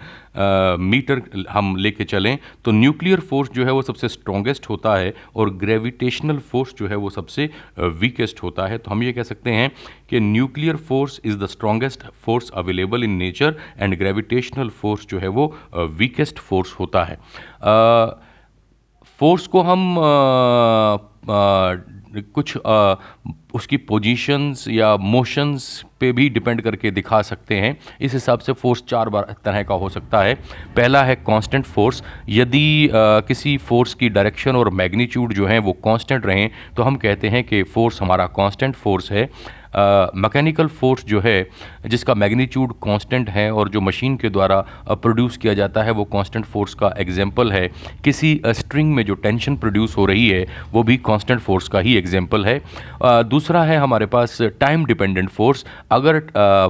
metre 0.80 1.22
हम 1.50 1.74
लेके 1.76 2.04
चलें 2.04 2.38
तो 2.64 2.70
न्यूक्लियर 2.72 3.20
फोर्स 3.20 3.50
जो 3.50 3.64
है 3.64 3.72
वो 3.72 3.82
सबसे 3.82 4.08
स्ट्रॉन्गेस्ट 4.08 4.68
होता 4.68 4.94
है 4.96 5.14
और 5.36 5.50
ग्रेविटेशनल 5.56 6.38
फोर्स 6.50 6.74
जो 6.78 6.88
है 6.88 6.96
वो 6.96 7.10
सबसे 7.10 7.48
वीकेस्ट 7.78 8.42
होता 8.42 8.66
है। 8.66 8.78
तो 8.78 8.90
हम 8.90 9.02
ये 9.02 9.12
कह 9.12 9.22
सकते 9.22 9.50
हैं 9.50 9.70
कि 10.10 10.20
nuclear 10.20 10.76
force 10.76 11.20
is 11.24 11.38
the 11.38 11.46
strongest 11.46 12.06
force 12.24 12.50
available 12.54 13.04
in 13.04 13.10
nature 13.16 13.56
and 13.78 13.98
gravitational 13.98 14.68
force 14.80 15.06
जो 15.06 15.18
है 15.18 15.28
वो 15.28 15.54
वीकेस्ट 15.76 16.38
फोर्स 16.38 16.72
होता 16.80 17.04
है। 17.04 17.18
फोर्स 19.20 19.46
को 19.46 19.60
हम 19.62 19.98
आ, 19.98 20.02
आ, 20.02 21.74
कुछ 22.34 22.56
उसकी 23.54 23.76
पोजीशंस 23.76 24.64
या 24.68 24.96
मोशंस 24.96 25.84
पे 26.00 26.10
भी 26.12 26.28
डिपेंड 26.28 26.60
करके 26.62 26.90
दिखा 26.90 27.20
सकते 27.22 27.54
हैं। 27.54 27.76
इस 28.00 28.12
हिसाब 28.12 28.38
से 28.38 28.52
फोर्स 28.52 28.82
चार 28.88 29.08
बार 29.08 29.34
तरह 29.44 29.62
का 29.62 29.74
हो 29.74 29.88
सकता 29.88 30.22
है। 30.22 30.34
पहला 30.76 31.02
है 31.04 31.16
कांस्टेंट 31.16 31.64
फोर्स 31.64 32.02
यदि 32.28 32.88
आ, 32.88 32.92
किसी 33.20 33.56
फोर्स 33.58 33.94
की 33.94 34.08
डायरेक्शन 34.08 34.56
और 34.56 34.70
मैग्नीट्यूड 34.72 35.32
जो 35.34 35.46
है 35.46 35.58
वो 35.58 35.72
कांस्टेंट 35.84 36.26
रहें 36.26 36.50
तो 36.76 36.82
हम 36.82 36.96
कहते 36.96 37.28
हैं 37.28 37.44
कि 37.44 37.62
फोर्स 37.64 38.00
हमारा 38.02 38.26
कांस्टेंट 38.36 38.74
फोर्स 38.74 39.10
है। 39.12 39.28
मैकेनिकल 39.72 40.66
फोर्स 40.68 41.04
जो 41.04 41.20
है, 41.20 41.46
जिसका 41.86 42.14
मैग्नीट्यूड 42.14 42.72
कांस्टेंट 42.84 43.28
है 43.30 43.50
और 43.52 43.68
जो 43.68 43.80
मशीन 43.80 44.16
के 44.16 44.28
द्वारा 44.28 44.60
प्रोड्यूस 44.92 45.36
किया 45.36 45.54
जाता 45.54 45.82
है, 45.82 45.90
वो 45.90 46.04
कांस्टेंट 46.06 46.44
फोर्स 46.44 46.74
का 46.74 46.92
एग्जांपल 46.98 47.52
है। 47.52 47.66
किसी 48.04 48.40
स्ट्रिंग 48.46 48.92
में 48.94 49.04
जो 49.04 49.14
टेंशन 49.16 49.56
प्रोड्यूस 49.56 49.96
हो 49.96 50.06
रही 50.06 50.28
है, 50.28 50.46
वो 50.72 50.82
भी 50.82 50.96
कांस्टेंट 51.00 51.40
फोर्स 51.40 51.68
का 51.68 51.80
ही 51.80 51.96
एग्जांपल 51.96 52.44
है। 52.46 52.60
दूसरा 53.30 53.62
है 53.64 53.76
हमारे 53.78 54.06
पास 54.08 54.38
टाइम 54.60 54.84
डिपेंडेंट 54.86 55.28
फोर्स 55.30 55.64
अगर 55.90 56.20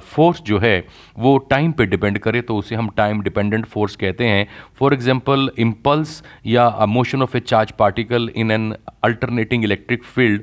फोर्स 0.07 0.43
जो 0.43 0.59
है, 0.59 0.85
वो 1.19 1.37
टाइम 1.51 1.73
पे 1.73 1.87
डिपेंड 1.87 2.19
करे 2.19 2.41
तो 2.43 2.57
उसे 2.57 2.75
हम 2.75 2.89
टाइम 2.97 3.21
डिपेंडेंट 3.23 3.67
फोर्स 3.67 3.97
कहते 3.97 4.27
हैं। 4.27 4.47
फॉर 4.79 4.95
एग्ज़ाम्पल 4.95 5.51
इम्पल्स 5.59 6.23
या 6.47 6.87
motion 6.89 7.23
of 7.23 7.37
a 7.37 7.41
charge 7.41 7.71
particle 7.79 8.31
in 8.37 8.51
an 8.51 8.75
alternating 9.05 9.65
electric 9.65 10.05
field 10.05 10.43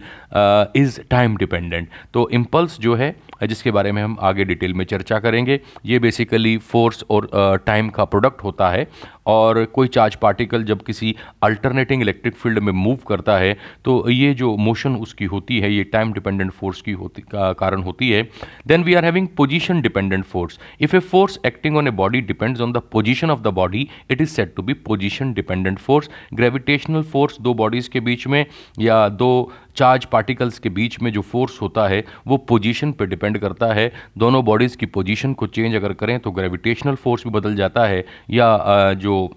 is 0.78 1.00
time 1.10 1.36
dependent 1.38 1.90
तो 2.14 2.30
इम्पल्स 2.48 2.80
जो 2.80 2.96
है, 2.96 3.16
जिसके 3.44 3.72
बारे 3.72 3.92
में 3.92 4.02
हम 4.02 4.18
आगे 4.22 4.44
डिटेल 4.46 4.74
में 4.74 4.86
चर्चा 4.86 5.20
करेंगे, 5.20 5.60
ये 5.86 6.00
बेसिकली 6.00 6.58
फोर्स 6.64 7.04
और 7.10 7.30
टाइम 7.66 7.90
का 7.90 8.06
प्रोडक्ट 8.06 8.44
होता 8.44 8.70
है 8.70 8.88
और 9.28 9.64
कोई 9.74 9.88
चार्ज 9.90 10.16
पार्टिकल 10.16 10.64
जब 10.64 10.82
किसी 10.82 11.16
अल्टरनेटिंग 11.44 12.02
इलेक्ट्रिक 12.02 12.36
फ़ील्ड 12.36 12.60
में 12.60 12.72
मूव 12.74 13.00
करता 13.08 13.38
है 13.38 13.56
तो 13.86 14.10
ये 14.10 14.34
जो 14.34 14.56
मोशन 14.58 14.96
उसकी 14.98 15.26
होती 15.26 15.60
है, 15.60 15.72
ये 15.74 15.84
टाइम 15.86 16.14
डिपेंडेंट 16.14 16.52
फोर्स 16.52 16.82
की 16.82 16.92
होती, 16.94 17.22
का 17.24 17.52
कारण 17.54 17.82
होती 17.84 18.10
है। 18.10 18.24
Then 18.68 18.84
we 18.84 18.94
are 18.94 19.06
having 19.06 19.28
position 19.38 19.82
dependent 19.82 20.26
force 20.26 20.60
if 20.82 20.96
a 20.96 21.00
force 21.02 21.40
acting 21.46 21.78
on 21.78 21.88
a 21.88 21.92
body 21.94 22.22
depends 22.24 22.62
on 22.62 22.72
the 22.74 22.82
position 22.92 23.32
of 23.32 23.42
the 23.42 23.54
body 23.56 23.88
it 24.12 24.22
is 24.22 24.30
set 24.30 24.56
to 24.56 24.64
be 24.64 24.74
position 24.88 25.34
dependent 25.34 25.80
force 25.80 26.10
gravitational 26.34 27.04
force 27.14 27.38
दो 27.42 27.54
bodies 27.56 27.88
के 27.88 28.00
बीच 28.02 28.28
में 28.28 28.46
या 28.80 29.08
दो 29.10 29.32
charge 29.78 30.06
particles 30.06 30.60
के 30.60 30.70
बीच 30.72 31.00
में 31.02 31.12
जो 31.14 31.22
फोर्स 31.24 31.62
होता 31.62 31.88
है, 31.88 32.04
वो 32.28 32.38
पोजीशन 32.50 32.92
पे 32.92 33.06
डिपेंड 33.06 33.38
करता 33.40 33.74
है। 33.74 33.92
दोनों 34.18 34.44
बॉडीज़ 34.46 34.78
की 34.78 34.86
पोजीशन 34.88 35.34
को 35.34 35.48
चेंज 35.48 35.76
अगर 35.76 35.94
करें 35.96 36.20
तो 36.20 36.32
ग्रेविटेशनल 36.32 36.96
फोर्स 36.96 37.24
भी 37.24 37.30
बदल 37.32 37.56
जाता 37.56 37.86
है, 37.86 38.06
या 38.30 38.94
जो 38.96 39.30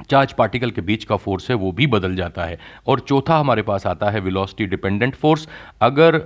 चार्ज 0.00 0.32
पार्टिकल 0.32 0.70
के 0.70 0.80
बीच 0.80 1.04
का 1.04 1.16
फोर्स 1.16 1.48
है, 1.50 1.56
वो 1.56 1.70
भी 1.72 1.86
बदल 1.88 2.14
जाता 2.16 2.44
है। 2.44 2.58
और 2.86 3.00
चौथा 3.00 3.38
हमारे 3.38 3.62
पास 3.62 3.86
आता 3.86 4.10
है 4.10 4.20
वेलोसिटी 4.20 4.66
डिपेंडेंट 4.66 5.14
फोर्स 5.14 5.48
अगर 5.82 6.18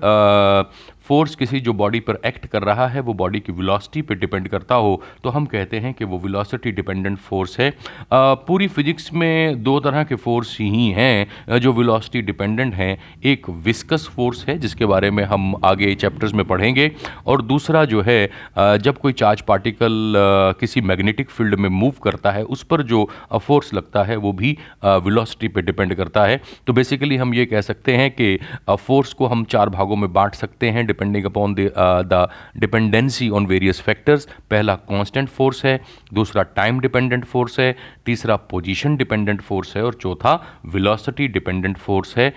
फोर्स 1.05 1.35
किसी 1.35 1.61
जो 1.61 1.73
बॉडी 1.73 2.01
पर 2.01 2.21
एक्ट 2.27 2.47
कर 2.47 2.63
रहा 2.63 2.87
है 2.89 3.01
वो 3.01 3.15
बॉडी 3.15 3.41
की 3.41 3.53
वेलोसिटी 3.53 4.03
पर 4.03 4.15
डिपेंड 4.15 4.49
करता 4.49 4.75
हो 4.75 5.01
तो 5.25 5.31
हम 5.31 5.47
कहते 5.47 5.79
हैं 5.79 5.93
कि 5.95 6.05
वो 6.05 6.19
वेलोसिटी 6.19 6.71
डिपेंडेंट 6.73 7.19
फोर्स 7.19 7.59
है। 7.61 7.69
आ, 7.69 8.35
पूरी 8.35 8.69
फिजिक्स 8.69 9.13
में 9.13 9.63
दो 9.63 9.79
तरह 9.81 10.05
के 10.05 10.15
फोर्स 10.17 10.57
ही 10.61 10.89
हैं 10.91 11.59
जो 11.59 11.73
वेलोसिटी 11.73 12.23
डिपेंडेंट 12.23 12.75
हैं। 12.75 12.97
एक 13.25 13.49
विस्कस 13.65 14.09
फोर्स 14.17 14.45
है 14.49 14.59
जिसके 14.59 14.87
बारे 14.87 15.11
में 15.11 15.23
हम 15.25 15.55
आगे 15.65 15.95
चैप्टर्स 15.95 16.35
में 16.35 16.45
पढ़ेंगे 16.45 16.91
और 17.27 17.43
दूसरा 17.43 17.85
जो 17.85 18.03
है 18.03 18.31
जब 18.59 18.99
कोई 18.99 19.13
चार्ज 19.15 19.41
पार्टिकल 19.43 20.15
किसी 20.61 20.81
मैग्नेटिक 20.83 21.31
फ़ील्ड 21.31 21.55
में 21.55 21.69
मूव 21.71 21.95
करता 22.03 22.31
है 22.31 22.43
उस 22.45 22.63
पर 22.63 22.83
जो 22.85 23.09
फोर्स 23.37 23.73
लगता 23.75 24.03
है 24.05 24.17
वो 24.17 24.33
भी 24.33 24.57
वेलोसिटी 24.85 25.49
पे 25.49 25.63
डिपेंड 25.63 25.95
करता 25.95 26.25
है। 26.25 26.41
तो 26.67 26.73
बेसिकली 26.73 27.17
हम 27.17 27.35
ये 27.35 27.47
कह 27.47 27.61
सकते 27.61 27.97
हैं 27.97 28.11
कि 28.11 28.39
फोर्स 28.71 29.13
को 29.13 29.27
हम 29.27 29.45
चार 29.45 29.69
भागों 29.71 29.97
में 29.97 30.13
बांट 30.13 30.35
सकते 30.35 30.71
हैं 30.71 30.87
depending 30.93 31.25
upon 31.25 31.55
the 31.59 32.27
dependency 32.59 33.29
on 33.31 33.47
various 33.47 33.81
factors 33.83 34.29
पहला 34.51 34.75
कांस्टेंट 34.91 35.29
फोर्स 35.31 35.65
है 35.65 35.81
दूसरा 36.15 36.43
टाइम 36.57 36.81
डिपेंडेंट 36.81 37.25
फोर्स 37.25 37.59
है 37.61 37.75
तीसरा 38.07 38.37
पोजीशन 38.51 38.97
डिपेंडेंट 38.97 39.41
फोर्स 39.43 39.77
है 39.77 39.83
और 39.85 39.95
चौथा 40.03 40.33
वेलोसिटी 40.67 41.29
डिपेंडेंट 41.29 41.77
फोर्स 41.79 42.17
है। 42.17 42.29
uh, 42.31 42.37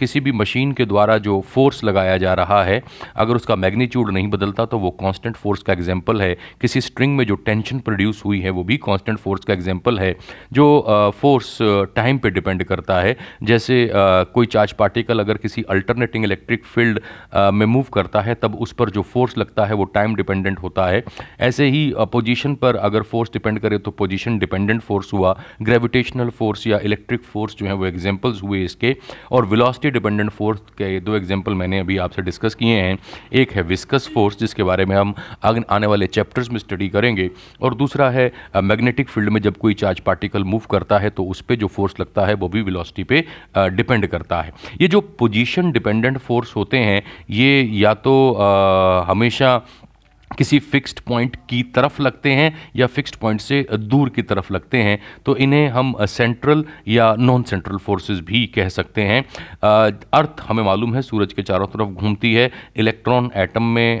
किसी 0.00 0.20
भी 0.20 0.32
मशीन 0.32 0.72
के 0.72 0.84
द्वारा 0.84 1.16
जो 1.18 1.40
फोर्स 1.48 1.82
लगाया 1.84 2.16
जा 2.16 2.34
रहा 2.34 2.62
है 2.64 2.82
अगर 3.16 3.36
उसका 3.36 3.56
मैग्नीट्यूड 3.56 4.10
नहीं 4.12 4.28
बदलता 4.30 4.66
तो 4.66 4.78
वो 4.78 4.90
कांस्टेंट 5.00 5.36
फोर्स 5.36 5.62
का 5.62 5.72
एग्जांपल 5.72 6.20
है। 6.20 6.32
किसी 6.60 6.80
स्ट्रिंग 6.80 7.16
में 7.16 7.24
जो 7.26 7.34
टेंशन 7.46 7.78
प्रोड्यूस 7.80 8.22
हुई 8.24 8.40
है 8.40 8.50
वो 8.50 8.64
भी 8.64 8.76
कांस्टेंट 8.86 9.18
फोर्स 9.18 9.44
का 9.44 9.52
एग्जांपल 9.54 9.98
है 9.98 10.14
जो 10.52 10.66
फोर्स 11.20 11.56
टाइम 11.96 12.18
पे 12.18 12.30
डिपेंड 12.30 12.64
करता 12.64 13.00
है। 13.00 13.16
जैसे 13.42 13.84
uh, 13.86 14.32
कोई 14.34 14.46
चार्ज 14.48 14.72
पार्टिकल 14.74 15.20
अगर 15.20 15.36
किसी 15.38 15.62
अल्टरनेटिंग 15.70 16.24
इलेक्ट्रिक 16.24 16.64
फ़ील्ड 16.66 17.00
में 17.56 17.66
मूव 17.66 17.86
करता 17.92 18.20
है, 18.20 18.34
तब 18.36 18.54
उस 18.56 18.72
पर 18.72 18.90
जो 18.90 19.02
फोर्स 19.04 19.36
लगता 19.38 19.64
है, 19.66 19.74
वो 19.74 19.84
टाइम 19.86 20.14
डिपेंडेंट 20.16 20.58
होता 20.58 20.86
है। 20.86 21.02
ऐसे 21.40 21.66
ही 21.66 21.92
पोजीशन 22.12 22.54
पर 22.56 22.76
अगर 22.78 23.02
फोर्स 23.04 23.30
डिपेंड 23.32 23.58
करे 23.58 23.78
तो 23.78 23.90
पोजीशन 23.92 24.38
डिपेंडेंट 24.38 24.80
फोर्स 24.82 25.12
हुआ। 25.12 25.36
ग्रेविटेशनल 25.62 26.30
फोर्स 26.30 26.66
या 26.66 26.78
इलेक्ट्रिक 26.80 27.22
फोर्स 27.24 27.56
जो 27.56 27.66
है, 27.66 27.72
वो 27.74 27.86
एग्जाम्पल्स 27.86 28.42
हुए 28.42 28.62
इसके। 28.64 28.94
और 29.32 29.46
वेलोसिटी 29.46 29.90
डिपेंडेंट 29.90 30.30
फोर्स 30.30 30.60
के 30.78 30.98
दो 31.00 31.16
एग्ज़ाम्पल 31.16 31.54
मैंने 31.54 31.78
अभी 31.80 31.96
आपसे 31.98 32.22
डिस्कस 32.22 32.54
किए 32.54 32.76
हैं। 32.76 32.98
एक 33.34 33.52
है 33.52 33.62
विस्कस 33.64 34.10
फोर्स 34.14 34.38
जिसके 34.38 34.62
बारे 34.62 34.84
में 34.84 34.96
हम 34.96 35.14
आने 35.44 35.86
वाले 35.86 36.06
चैप्टर्स 36.08 36.50
में 36.50 36.58
स्टडी 36.58 36.88
करेंगे। 36.88 37.30
और 37.62 37.74
दूसरा 37.76 38.08
है 38.10 38.30
मैग्नेटिक 38.56 39.08
फ़ील्ड 39.08 39.30
में 39.30 39.40
जब 39.42 39.56
कोई 39.58 39.74
चार्ज 39.76 40.00
पार्टिकल 40.02 40.44
मूव 40.46 40.62
करता 40.70 40.98
है 40.98 41.10
तो 41.10 41.24
उस 41.26 41.40
पर 41.40 41.54
जो 41.56 41.66
फोर्स 41.68 42.00
लगता 42.00 42.26
है, 42.26 42.34
वो 42.36 42.48
भी 42.48 42.62
वेलोसिटी 42.62 43.04
पे 43.04 43.24
डिपेंड 43.56 44.06
करता 44.06 44.40
है। 44.42 44.52
ये 44.80 44.88
जो 44.88 45.00
पोजीशन 45.18 45.70
डिपेंडेंट 45.72 46.18
फोर्स 46.18 46.54
होते 46.56 46.78
हैं, 46.78 47.02
ये 47.30 47.45
या 47.80 47.94
तो 47.94 48.32
आ, 48.34 48.48
हमेशा 49.10 49.58
किसी 50.30 50.58
फिक्स्ड 50.60 51.00
पॉइंट 51.00 51.36
की 51.48 51.62
तरफ़ 51.74 52.00
लगते 52.02 52.30
हैं 52.30 52.52
या 52.76 52.86
फिक्स्ड 52.88 53.16
पॉइंट 53.16 53.40
से 53.40 53.66
दूर 53.72 54.08
की 54.08 54.22
तरफ़ 54.24 54.52
लगते 54.52 54.78
हैं 54.78 54.98
तो 55.26 55.36
इन्हें 55.36 55.68
हम 55.68 55.94
सेंट्रल 56.06 56.64
या 56.88 57.14
नॉन 57.18 57.42
सेंट्रल 57.42 57.76
फोर्सेस 57.78 58.20
भी 58.20 58.44
कह 58.54 58.68
सकते 58.68 59.02
हैं। 59.02 59.20
अर्थ 59.62 60.40
हमें 60.42 60.62
मालूम 60.64 60.94
है, 60.94 61.02
सूरज 61.02 61.32
के 61.32 61.42
चारों 61.42 61.66
तरफ़ 61.66 61.88
घूमती 61.90 62.32
है। 62.34 62.50
इलेक्ट्रॉन 62.76 63.30
एटम 63.36 63.62
में 63.74 64.00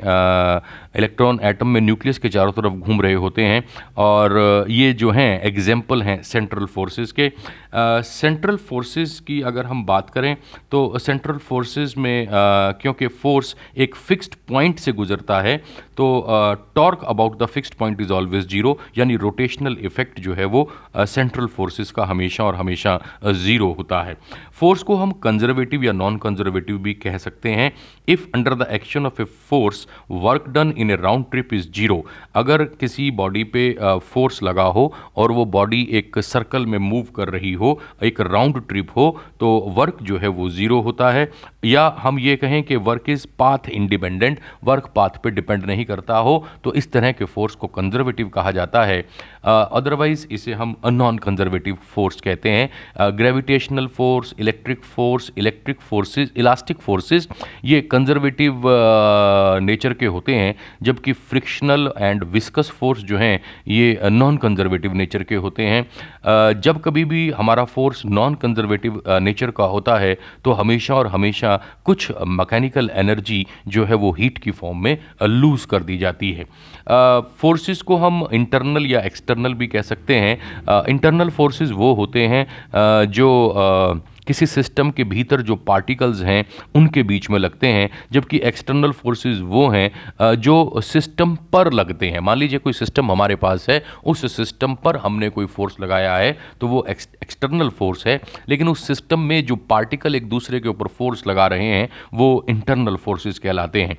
इलेक्ट्रॉन 0.96 1.38
एटम 1.44 1.68
में 1.68 1.80
न्यूक्लियस 1.80 2.18
के 2.18 2.28
चारों 2.28 2.52
तरफ़ 2.52 2.72
घूम 2.74 3.00
रहे 3.00 3.14
होते 3.14 3.44
हैं 3.44 3.64
और 3.98 4.66
ये 4.70 4.92
जो 4.94 5.10
हैं 5.10 5.42
एग्ज़ाम्पल 5.42 6.02
हैं 6.02 6.22
सेंट्रल 6.24 6.66
फोर्सेस 6.66 7.12
के। 7.12 7.30
सेंट्रल 8.02 8.56
फोर्सेज 8.58 9.18
की 9.26 9.40
अगर 9.42 9.66
हम 9.66 9.84
बात 9.86 10.10
करें 10.10 10.36
तो 10.70 10.98
सेंट्रल 10.98 11.38
फोर्सेज 11.38 11.94
में 11.98 12.26
क्योंकि 12.82 13.06
फोर्स 13.06 13.54
एक 13.76 13.94
फिक्स्ड 13.96 14.34
पॉइंट 14.48 14.78
से 14.78 14.92
गुजरता 14.92 15.40
है 15.40 15.56
तो 15.96 16.06
torque 16.76 17.04
about 17.04 17.38
the 17.38 17.46
fixed 17.46 17.74
point 17.74 18.00
is 18.00 18.12
always 18.12 18.48
zero 18.48 18.78
यानी 18.98 19.16
रोटेशनल 19.18 19.76
इफ़ेक्ट 19.80 20.20
जो 20.20 20.34
है 20.34 20.44
वो 20.46 20.68
सेंट्रल 20.96 21.46
फोर्सेस 21.48 21.90
का 21.90 22.04
हमेशा 22.04 22.44
और 22.44 22.54
हमेशा 22.54 22.98
ज़ीरो 23.24 23.70
होता 23.78 24.02
है। 24.02 24.16
फोर्स 24.52 24.82
को 24.82 24.96
हम 24.96 25.10
कंजर्वेटिव 25.22 25.84
या 25.84 25.92
नॉन 25.92 26.16
कंजर्वेटिव 26.18 26.78
भी 26.78 26.94
कह 26.96 27.16
सकते 27.18 27.50
हैं। 27.50 27.72
If 28.08 28.26
under 28.34 28.54
the 28.54 28.66
action 28.72 29.06
of 29.06 29.20
a 29.22 29.24
force 29.50 29.86
work 30.10 30.48
done 30.48 30.72
in 30.76 30.90
a 30.90 30.96
round 30.96 31.24
trip 31.30 31.54
is 31.54 31.70
zero 31.70 32.04
अगर 32.36 32.64
किसी 32.80 33.10
बॉडी 33.12 33.44
पे 33.46 33.64
फोर्स 34.04 34.42
लगा 34.42 34.64
हो 34.70 34.92
और 35.16 35.32
वो 35.32 35.44
बॉडी 35.56 35.82
एक 35.92 36.18
सर्कल 36.20 36.66
में 36.66 36.78
मूव 36.80 37.06
कर 37.16 37.28
रही 37.28 37.52
हो, 37.52 37.78
एक 38.02 38.20
राउंड 38.22 38.60
ट्रिप 38.68 38.90
हो 38.96 39.08
तो 39.40 39.48
वर्क 39.76 39.98
जो 40.02 40.18
है 40.18 40.28
वो 40.30 40.48
ज़ीरो 40.50 40.80
होता 40.80 41.10
है। 41.10 41.30
या 41.64 41.84
हम 41.98 42.18
ये 42.18 42.34
कहें 42.36 42.62
कि 42.62 42.76
work 42.78 43.08
is 43.10 43.26
path 43.38 43.68
independent 43.68 44.40
work 44.64 44.86
path 44.96 45.10
पे 45.22 45.30
डिपेंड 45.30 45.64
नहीं 45.66 45.84
करता। 45.84 46.05
हो 46.14 46.46
तो 46.64 46.72
इस 46.72 46.92
तरह 46.92 47.12
के 47.12 47.24
फोर्स 47.24 47.54
को 47.54 47.66
कंजर्वेटिव 47.66 48.28
कहा 48.28 48.50
जाता 48.50 48.84
है। 48.84 49.04
अदरवाइज़ 49.46 50.26
uh, 50.26 50.32
इसे 50.32 50.52
हम 50.52 50.74
नॉन 50.86 51.18
कंजर्वेटिव 51.18 51.76
फोर्स 51.94 52.20
कहते 52.20 52.50
हैं. 52.50 53.16
Gravitational 53.16 53.86
force 53.86 54.34
electric 54.40 54.84
force 54.84 55.30
electric 55.38 55.80
forces 55.80 56.32
elastic 56.36 56.80
forces 56.80 57.28
ये 57.64 57.80
कंजर्वेटिव 57.80 58.62
नेचर 59.62 59.92
के 59.92 60.06
होते 60.06 60.34
हैं 60.34 60.54
जबकि 60.82 61.12
फ्रिक्शनल 61.12 61.92
एंड 61.98 62.24
विस्कस 62.24 62.70
फोर्स 62.70 63.00
जो 63.02 63.18
हैं 63.18 63.40
ये 63.68 63.98
नॉन 64.10 64.36
कंजर्वेटिव 64.36 64.94
नेचर 64.94 65.22
के 65.22 65.34
होते 65.34 65.62
हैं. 65.62 65.82
Uh, 65.82 66.60
जब 66.60 66.80
कभी 66.82 67.04
भी 67.04 67.28
हमारा 67.30 67.64
फोर्स 67.64 68.04
नॉन 68.06 68.34
कंजर्वेटिव 68.34 69.02
नेचर 69.22 69.50
का 69.50 69.64
होता 69.64 69.98
है 69.98 70.16
तो 70.44 70.52
हमेशा 70.52 70.94
और 70.94 71.06
हमेशा 71.06 71.56
कुछ 71.84 72.10
मैकेनिकल 72.28 72.90
एनर्जी 72.94 73.44
जो 73.68 73.84
है 73.84 73.94
वो 73.94 74.12
हीट 74.12 74.38
की 74.38 74.50
फॉर्म 74.50 74.82
में 74.84 74.98
लूज 75.22 75.64
कर 75.64 75.82
दी 75.82 75.98
जाती 75.98 76.32
है. 76.32 76.44
फोर्सेस 77.40 77.78
uh, 77.78 77.84
को 77.84 77.96
हम 77.96 78.26
इंटरनल 78.32 78.86
या 78.86 79.00
एक्सटर्नल 79.00 79.34
भी 79.36 79.66
कह 79.66 79.82
सकते 79.84 80.14
हैं 80.16 80.84
इंटरनल 80.88 81.30
फोर्सेस 81.30 81.70
वो 81.72 81.94
होते 81.94 82.26
हैं 82.26 82.46
जो 83.08 84.02
किसी 84.26 84.46
सिस्टम 84.46 84.90
के 84.90 85.04
भीतर 85.04 85.40
जो 85.40 85.54
पार्टिकल्स 85.56 86.22
हैं, 86.22 86.44
उनके 86.74 87.02
बीच 87.02 87.28
में 87.30 87.38
लगते 87.38 87.66
हैं, 87.66 87.88
जबकि 88.12 88.40
एक्सटर्नल 88.44 88.92
फोर्सेस 88.92 89.38
वो 89.40 89.68
हैं 89.68 90.34
जो 90.36 90.80
सिस्टम 90.82 91.34
पर 91.52 91.72
लगते 91.72 92.08
हैं। 92.10 92.20
मान 92.20 92.38
लीजिए 92.38 92.58
कोई 92.58 92.72
सिस्टम 92.72 93.10
हमारे 93.12 93.36
पास 93.36 93.66
है, 93.70 93.82
उस 94.04 94.36
सिस्टम 94.36 94.74
पर 94.74 94.96
हमने 94.96 95.28
कोई 95.28 95.46
फोर्स 95.46 95.76
लगाया 95.80 96.16
है 96.16 96.36
तो 96.60 96.66
वो 96.66 96.84
एक्सटर्नल 96.88 97.68
फोर्स 97.68 98.06
है, 98.06 98.20
लेकिन 98.48 98.68
उस 98.68 98.86
सिस्टम 98.86 99.20
में 99.20 99.44
जो 99.46 99.56
पार्टिकल 99.70 100.14
एक 100.14 100.28
दूसरे 100.28 100.60
के 100.60 100.68
ऊपर 100.68 100.86
फोर्स 100.88 101.26
लगा 101.26 101.46
रहे 101.46 101.66
हैं, 101.66 101.88
वो 102.14 102.44
इंटरनल 102.48 102.96
फोर्सेस 102.96 103.38
कहलाते 103.38 103.82
हैं। 103.82 103.96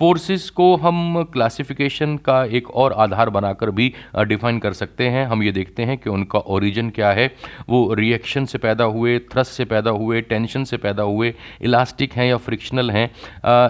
फोर्सेस 0.00 0.48
को 0.50 0.74
हम 0.76 1.22
क्लासिफिकेशन 1.32 2.16
का 2.16 2.42
एक 2.48 2.70
और 2.72 2.92
आधार 2.94 3.30
बनाकर 3.30 3.70
भी 3.70 3.92
डिफाइन 4.18 4.58
कर 4.58 4.72
सकते 4.72 5.08
हैं। 5.08 5.24
हम 5.26 5.42
ये 5.42 5.50
देखते 5.52 5.82
हैं 5.82 5.96
कि 5.98 6.10
उनका 6.10 6.38
ओरिजिन 6.48 6.88
क्या 6.90 7.10
है। 7.12 7.26
वो 7.68 7.82
रिएक्शन 7.94 8.44
से 8.44 8.58
पैदा 8.58 8.84
हुए 8.86 9.18
थ्रस्ट 9.32 9.52
से 9.52 9.64
पैदा 9.64 9.90
हुए 9.92 10.20
टेंशन 10.22 10.64
से 10.64 10.76
पैदा 10.76 11.02
हुए 11.02 11.34
इलास्टिक 11.62 12.12
हैं 12.12 12.26
या 12.26 12.36
फ्रिक्शनल 12.38 12.90
हैं 12.90 13.10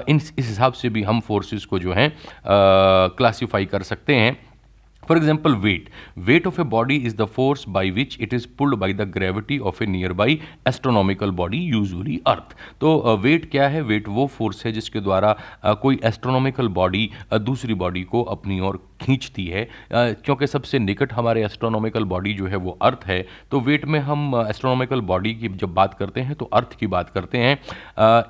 इन 0.08 0.16
इस 0.16 0.34
हिसाब 0.38 0.72
से 0.72 0.88
भी 0.88 1.02
हम 1.02 1.20
फोर्सेस 1.20 1.64
को 1.64 1.78
जो 1.78 1.92
हैं 1.92 2.12
क्लासीफाई 2.46 3.66
कर 3.66 3.82
सकते 3.82 4.14
हैं। 4.14 4.36
For 5.08 5.16
example 5.16 5.54
weight 5.56 5.88
weight 6.18 6.46
of 6.46 6.60
a 6.60 6.64
body 6.64 6.96
is 6.96 7.16
the 7.16 7.24
force 7.26 7.64
by 7.68 7.90
which 7.90 8.16
it 8.20 8.34
is 8.34 8.46
pulled 8.58 8.74
by 8.74 8.92
the 8.92 9.08
gravity 9.10 9.58
of 9.58 9.82
a 9.82 9.86
nearby 10.12 10.40
astronomical 10.68 11.30
body 11.40 11.58
usually 11.58 12.20
earth 12.26 12.56
तो 12.80 13.16
वेट 13.16 13.44
uh, 13.44 13.50
क्या 13.50 13.68
है? 13.68 13.82
वेट 13.82 14.08
वो 14.08 14.26
फोर्स 14.26 14.64
है 14.66 14.72
जिसके 14.72 15.00
द्वारा 15.00 15.36
uh, 15.66 15.76
कोई 15.76 16.00
एस्ट्रोनॉमिकल 16.04 16.68
बॉडी 16.68 17.10
uh, 17.32 17.40
दूसरी 17.40 17.74
body 17.74 18.02
को 18.04 18.22
अपनी 18.22 18.60
ओर 18.60 18.82
खींचती 19.00 19.46
है। 19.46 19.68
क्योंकि 19.92 20.46
सबसे 20.46 20.78
निकट 20.78 21.12
हमारे 21.12 21.44
एस्ट्रोनॉमिकल 21.44 22.04
बॉडी 22.04 22.32
जो 22.34 22.46
है 22.46 22.56
वो 22.56 22.78
अर्थ 22.82 23.04
है। 23.06 23.24
तो 23.50 23.60
वेट 23.60 23.84
में 23.84 23.98
हम 24.00 24.34
एस्ट्रोनॉमिकल 24.48 25.00
बॉडी 25.10 25.34
की 25.34 25.48
जब 25.50 25.74
बात 25.74 25.94
करते 25.94 26.20
हैं 26.20 26.34
तो 26.34 26.44
अर्थ 26.52 26.76
की 26.80 26.86
बात 26.86 27.10
करते 27.10 27.38
हैं। 27.38 27.58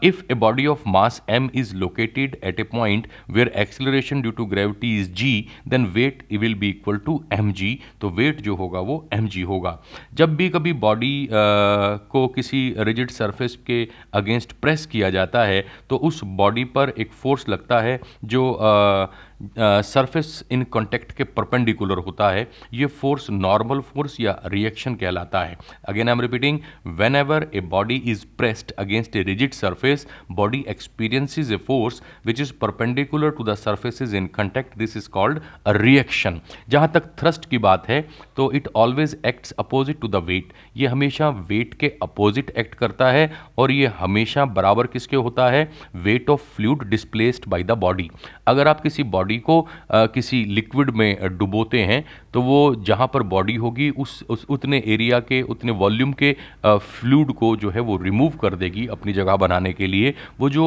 If 0.08 0.22
a 0.30 0.34
body 0.36 0.66
of 0.66 0.88
mass 0.88 1.22
M 1.30 1.50
is 1.54 1.74
located 1.76 2.36
at 2.44 2.60
a 2.60 2.62
point 2.72 3.08
where 3.30 3.48
acceleration 3.56 4.22
due 4.22 4.32
to 4.32 4.46
gravity 4.46 4.96
is 5.00 5.10
G 5.12 5.34
then 5.68 5.86
weight 5.94 6.26
will 6.32 6.54
be 6.54 6.68
equal 6.70 6.96
to 6.96 7.22
M 7.32 7.52
G 7.52 7.78
तो 8.00 8.10
वेट 8.10 8.40
जो 8.40 8.54
होगा 8.56 8.80
वो 8.80 9.08
एम 9.12 9.26
जी 9.28 9.42
होगा। 9.42 9.78
जब 10.14 10.34
भी 10.36 10.48
कभी 10.48 10.72
बॉडी 10.80 11.28
को 11.32 12.26
किसी 12.28 12.62
रिजिड 12.78 13.10
सरफेस 13.10 13.56
के 13.66 13.86
अगेंस्ट 14.14 14.52
प्रेस 14.52 14.86
किया 14.86 15.10
जाता 15.10 15.44
है 15.44 15.64
तो 15.90 15.96
उस 15.98 16.20
बॉडी 16.36 16.64
पर 16.74 16.92
एक 16.98 17.12
फोर्स 17.12 17.48
लगता 17.48 17.80
है 17.80 18.00
जो 18.24 18.42
uh, 18.52 19.29
सरफेस 19.40 20.42
इन 20.52 20.62
कॉन्टेक्ट 20.72 21.12
के 21.16 21.24
परपेंडिकुलर 21.26 21.98
होता 22.06 22.28
है। 22.30 22.46
ये 22.72 22.86
फोर्स 22.86 23.28
नॉर्मल 23.30 23.80
फोर्स 23.82 24.16
या 24.20 24.38
रिएक्शन 24.46 24.94
कहलाता 24.94 25.42
है। 25.42 25.56
Again 25.88 26.08
I 26.08 26.12
am 26.12 26.20
repeating 26.20 26.58
whenever 27.16 27.48
a 27.54 27.60
body 27.70 27.96
is 28.06 28.24
pressed 28.38 28.72
against 28.78 29.16
a 29.16 29.22
rigid 29.22 29.52
surface 29.52 30.06
body 30.32 30.64
experiences 30.68 31.50
a 31.50 31.56
force 31.66 32.02
which 32.26 32.40
is 32.40 32.52
perpendicular 32.60 33.30
to 33.30 33.44
the 33.44 33.54
surfaces 33.56 34.14
in 34.14 34.26
contact 34.36 34.76
this 34.78 34.96
is 34.96 35.08
called 35.08 35.40
a 35.66 35.72
reaction 35.76 36.40
जहाँ 36.68 36.90
तक 36.94 37.10
thrust 37.20 37.48
की 37.50 37.58
बात 37.60 37.88
है 37.88 38.00
तो 38.36 38.50
it 38.52 38.68
always 38.76 39.16
acts 39.26 39.52
opposite 39.58 40.00
to 40.00 40.08
the 40.08 40.22
weight 40.26 40.52
ये 40.76 40.86
हमेशा 40.86 41.28
wait 41.48 41.74
के 41.74 41.92
opposite 42.02 42.50
act 42.58 42.74
करता 42.74 43.10
है 43.10 43.30
और 43.58 43.70
ये 43.70 43.86
हमेशा 43.98 44.44
बराबर 44.50 44.86
किसके 44.86 45.16
होता 45.18 45.48
है? 45.50 45.70
Weight 45.96 46.30
of 46.30 46.42
fluid 46.56 46.84
displaced 46.90 47.48
by 47.48 47.62
the 47.64 47.72
body 47.78 48.10
अगर 48.46 48.68
आप 48.68 48.80
किसी 48.80 49.02
बॉडी 49.10 49.29
बॉडी 49.30 49.38
को 49.40 49.60
आ, 49.90 50.06
किसी 50.06 50.44
लिक्विड 50.44 50.90
में 50.90 51.38
डुबोते 51.38 51.80
हैं 51.80 52.04
तो 52.34 52.42
वो 52.42 52.74
जहाँ 52.86 53.06
पर 53.14 53.22
बॉडी 53.24 53.54
होगी 53.56 53.90
उस, 53.90 54.24
उस 54.28 54.44
उतने 54.48 54.82
एरिया 54.86 55.18
के 55.20 55.40
उतने 55.44 55.72
वॉल्यूम 55.72 56.12
के 56.12 56.32
फ्लूड 56.66 57.32
को 57.34 57.54
जो 57.56 57.70
है 57.70 57.80
वो 57.80 57.96
रिमूव 57.96 58.32
कर 58.42 58.54
देगी 58.54 58.86
अपनी 58.88 59.12
जगह 59.12 59.36
बनाने 59.36 59.72
के 59.72 59.86
लिए। 59.86 60.14
वो 60.40 60.50
जो 60.50 60.64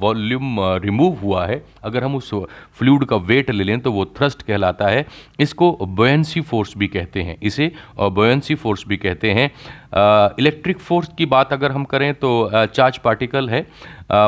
वॉल्यूम 0.00 0.56
रिमूव 0.84 1.18
हुआ 1.22 1.46
है 1.46 1.62
अगर 1.84 2.04
हम 2.04 2.16
उस 2.16 2.30
फ्लूड 2.78 3.04
का 3.04 3.16
वेट 3.16 3.50
ले 3.50 3.64
लें 3.64 3.78
तो 3.80 3.92
वो 3.92 4.04
थ्रस्ट 4.18 4.42
कहलाता 4.42 4.88
है। 4.88 5.06
इसको 5.40 5.72
बोयंसी 5.82 6.40
फोर्स 6.42 6.74
भी 6.78 6.86
कहते 6.88 7.22
हैं 7.22 7.36
इसे 7.42 7.72
बोयंसी 7.98 8.54
फोर्स 8.54 8.84
भी 8.88 8.96
कहते 8.96 9.32
हैं। 9.32 9.50
इलेक्ट्रिक 9.92 10.78
फोर्स 10.78 11.08
की 11.18 11.26
बात 11.26 11.52
अगर 11.52 11.72
हम 11.72 11.84
करें 11.84 12.12
तो 12.14 12.50
चार्ज 12.52 12.98
पार्टिकल 12.98 13.48
है। 13.48 13.66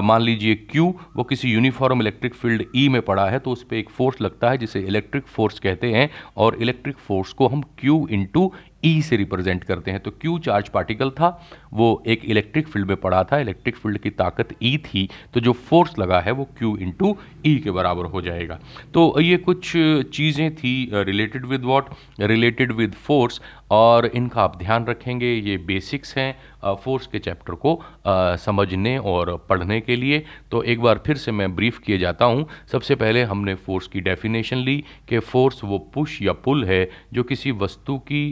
मान 0.02 0.22
लीजिए 0.22 0.54
क्यू 0.70 0.94
वो 1.16 1.24
किसी 1.24 1.52
यूनिफॉर्म 1.52 2.00
इलेक्ट्रिक 2.00 2.34
फ़ील्ड 2.34 2.64
ई 2.76 2.88
में 2.88 3.00
पड़ा 3.02 3.28
है 3.30 3.38
तो 3.38 3.50
उस 3.50 3.62
पर 3.62 3.76
एक 3.76 3.90
फोर्स 3.90 4.20
लगता 4.22 4.50
है, 4.50 4.58
जिसे 4.58 4.80
इलेक्ट्रिक 4.80 5.26
फोर्स 5.26 5.58
कहते 5.58 5.92
हैं, 5.92 6.10
और 6.36 6.56
इलेक्ट्रिक 6.62 6.96
फोर्स 6.98 7.32
को 7.32 7.48
हम 7.48 7.62
Q 7.84 8.08
इंटू 8.10 8.52
ई 8.84 9.00
से 9.02 9.16
रिप्रेजेंट 9.16 9.64
करते 9.64 9.90
हैं। 9.90 10.00
तो 10.00 10.10
क्यू 10.12 10.38
चार्ज 10.40 10.68
पार्टिकल 10.68 11.10
था 11.10 11.28
वो 11.72 12.02
एक 12.06 12.24
इलेक्ट्रिक 12.24 12.68
फ़ील्ड 12.68 12.88
में 12.88 12.96
पड़ा 12.98 13.22
था। 13.24 13.38
इलेक्ट्रिक 13.38 13.76
फ़ील्ड 13.76 13.98
की 13.98 14.10
ताकत 14.12 14.54
ई 14.62 14.76
थी 14.84 15.08
तो 15.34 15.40
जो 15.40 15.52
फोर्स 15.52 15.98
लगा 15.98 16.20
है 16.20 16.32
वो 16.32 16.44
क्यू 16.58 16.76
इंटू 16.78 17.16
ई 17.46 17.56
के 17.64 17.70
बराबर 17.70 18.04
हो 18.06 18.22
जाएगा। 18.22 18.58
तो 18.94 19.20
ये 19.20 19.36
कुछ 19.38 19.72
चीज़ें 20.12 20.54
थी 20.54 20.74
related 20.94 21.46
with 21.46 21.64
what 21.64 21.88
related 22.20 22.72
with 22.72 22.94
force 23.06 23.40
और 23.72 24.06
इनका 24.06 24.42
आप 24.42 24.56
ध्यान 24.58 24.84
रखेंगे 24.86 25.32
ये 25.32 25.56
बेसिक्स 25.66 26.16
हैं 26.16 26.74
फोर्स 26.76 27.06
के 27.06 27.18
चैप्टर 27.18 27.54
को 27.54 27.74
आ, 28.06 28.36
समझने 28.36 28.96
और 28.98 29.36
पढ़ने 29.48 29.80
के 29.80 29.96
लिए। 29.96 30.22
तो 30.50 30.62
एक 30.62 30.80
बार 30.80 31.00
फिर 31.06 31.16
से 31.16 31.32
मैं 31.32 31.54
ब्रीफ 31.56 31.78
किए 31.78 31.98
जाता 31.98 32.24
हूँ। 32.24 32.46
सबसे 32.72 32.94
पहले 32.94 33.22
हमने 33.24 33.54
फोर्स 33.56 33.86
की 33.86 34.00
डेफिनेशन 34.00 34.56
ली 34.58 34.76
कि 35.08 35.18
फोर्स 35.20 35.62
वो 35.64 35.78
पुश 35.94 36.20
या 36.22 36.32
पुल 36.34 36.64
है 36.64 36.88
जो 37.12 37.22
किसी 37.22 37.50
वस्तु 37.54 37.98
की 38.02 38.24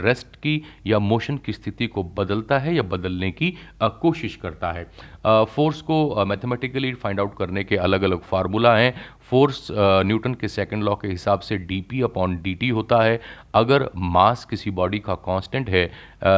रेस्ट 0.00 0.36
की 0.36 0.62
या 0.86 0.98
मोशन 0.98 1.36
की 1.36 1.52
स्थिति 1.52 1.86
को 1.86 2.02
बदलता 2.02 2.58
है 2.58 2.74
या 2.74 2.82
बदलने 2.82 3.30
की 3.30 3.54
कोशिश 3.82 4.36
करता 4.36 4.72
है। 4.72 4.86
फोर्स 5.24 5.80
को 5.82 6.24
मैथमेटिकली 6.26 6.92
फाइंड 6.94 7.20
आउट 7.20 7.36
करने 7.38 7.64
के 7.64 7.76
अलग 7.78 8.02
अलग 8.02 8.20
फार्मूला 8.22 8.76
हैं 8.76 8.94
फोर्स 9.30 9.66
न्यूटन 9.70 10.32
के 10.34 10.48
सेकंड 10.48 10.84
लॉ 10.84 10.94
के 10.94 11.08
हिसाब 11.08 11.40
से 11.40 11.56
D 11.56 11.80
P 11.80 12.00
upon 12.02 12.36
D 12.42 12.54
T 12.54 12.68
होता 12.68 13.02
है। 13.02 13.20
अगर 13.54 13.88
मास 13.96 14.44
किसी 14.44 14.70
बॉडी 14.70 14.98
का 14.98 15.14
कांस्टेंट 15.16 15.68
है 15.70 15.84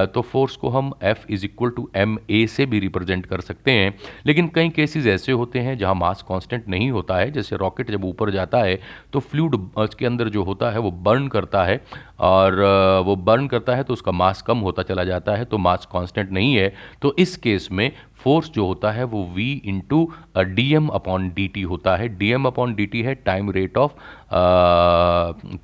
तो 0.07 0.23
फोर्स 0.23 0.57
को 0.57 0.69
हम 0.69 0.93
F 1.03 1.25
is 1.31 1.45
equal 1.45 1.71
to 1.71 1.89
M 1.97 2.19
A 2.31 2.47
से 2.47 2.67
भी 2.67 2.79
रिप्रेजेंट 2.81 3.27
कर 3.27 3.41
सकते 3.41 3.71
हैं। 3.71 3.95
लेकिन 4.27 4.49
कई 4.55 4.69
केसेस 4.71 5.07
ऐसे 5.07 5.33
होते 5.33 5.59
हैं 5.59 5.77
जहाँ 5.79 5.95
मास 5.95 6.23
कांस्टेंट 6.29 6.69
नहीं 6.69 6.91
होता 6.91 7.17
है। 7.17 7.31
जैसे 7.31 7.57
रॉकेट 7.57 7.91
जब 7.91 8.05
ऊपर 8.05 8.31
जाता 8.31 8.59
है 8.59 8.79
तो 9.13 9.21
फ्लूड 9.21 9.57
उसके 9.79 10.07
अंदर 10.07 10.29
जो 10.29 10.43
होता 10.45 10.71
है 10.71 10.79
वो 10.79 10.91
बर्न 10.91 11.29
करता 11.29 11.65
है 11.65 11.81
और 12.21 12.61
वो 13.07 13.17
बर्न 13.19 13.47
करता 13.49 13.75
है 13.77 13.83
तो 13.83 13.93
उसका 13.93 14.13
मास 14.13 14.43
कम 14.43 14.59
होता 14.59 14.83
चला 14.83 15.05
जाता 15.05 15.37
है 15.37 15.45
तो 15.45 15.59
मास 15.59 15.89
कांस्टेंट 15.93 16.31
नहीं 16.31 16.55
है। 16.55 16.73
तो 17.03 17.15
इस 17.19 17.37
केस 17.37 17.69
में 17.73 17.91
फोर्स 18.23 18.51
जो 18.51 18.67
होता 18.67 18.91
है 18.91 19.05
वो 19.05 19.25
v 19.37 19.49
into 19.69 20.05
D 20.39 20.73
M 20.75 20.89
upon 20.91 21.29
D 21.35 21.49
T 21.49 21.63
होता 21.65 21.97
है। 21.97 22.09
D 22.19 22.31
M 22.33 22.47
upon 22.47 22.75
D 22.75 22.87
T 22.87 23.03
है 23.03 23.15
time 23.25 23.51
rate 23.51 23.77
of 23.79 23.93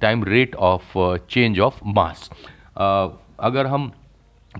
time 0.00 0.24
rate 0.24 0.54
of 0.72 0.98
change 1.30 1.60
of 1.60 1.80
mass 1.86 2.28
अगर 2.78 3.66
हम 3.66 3.90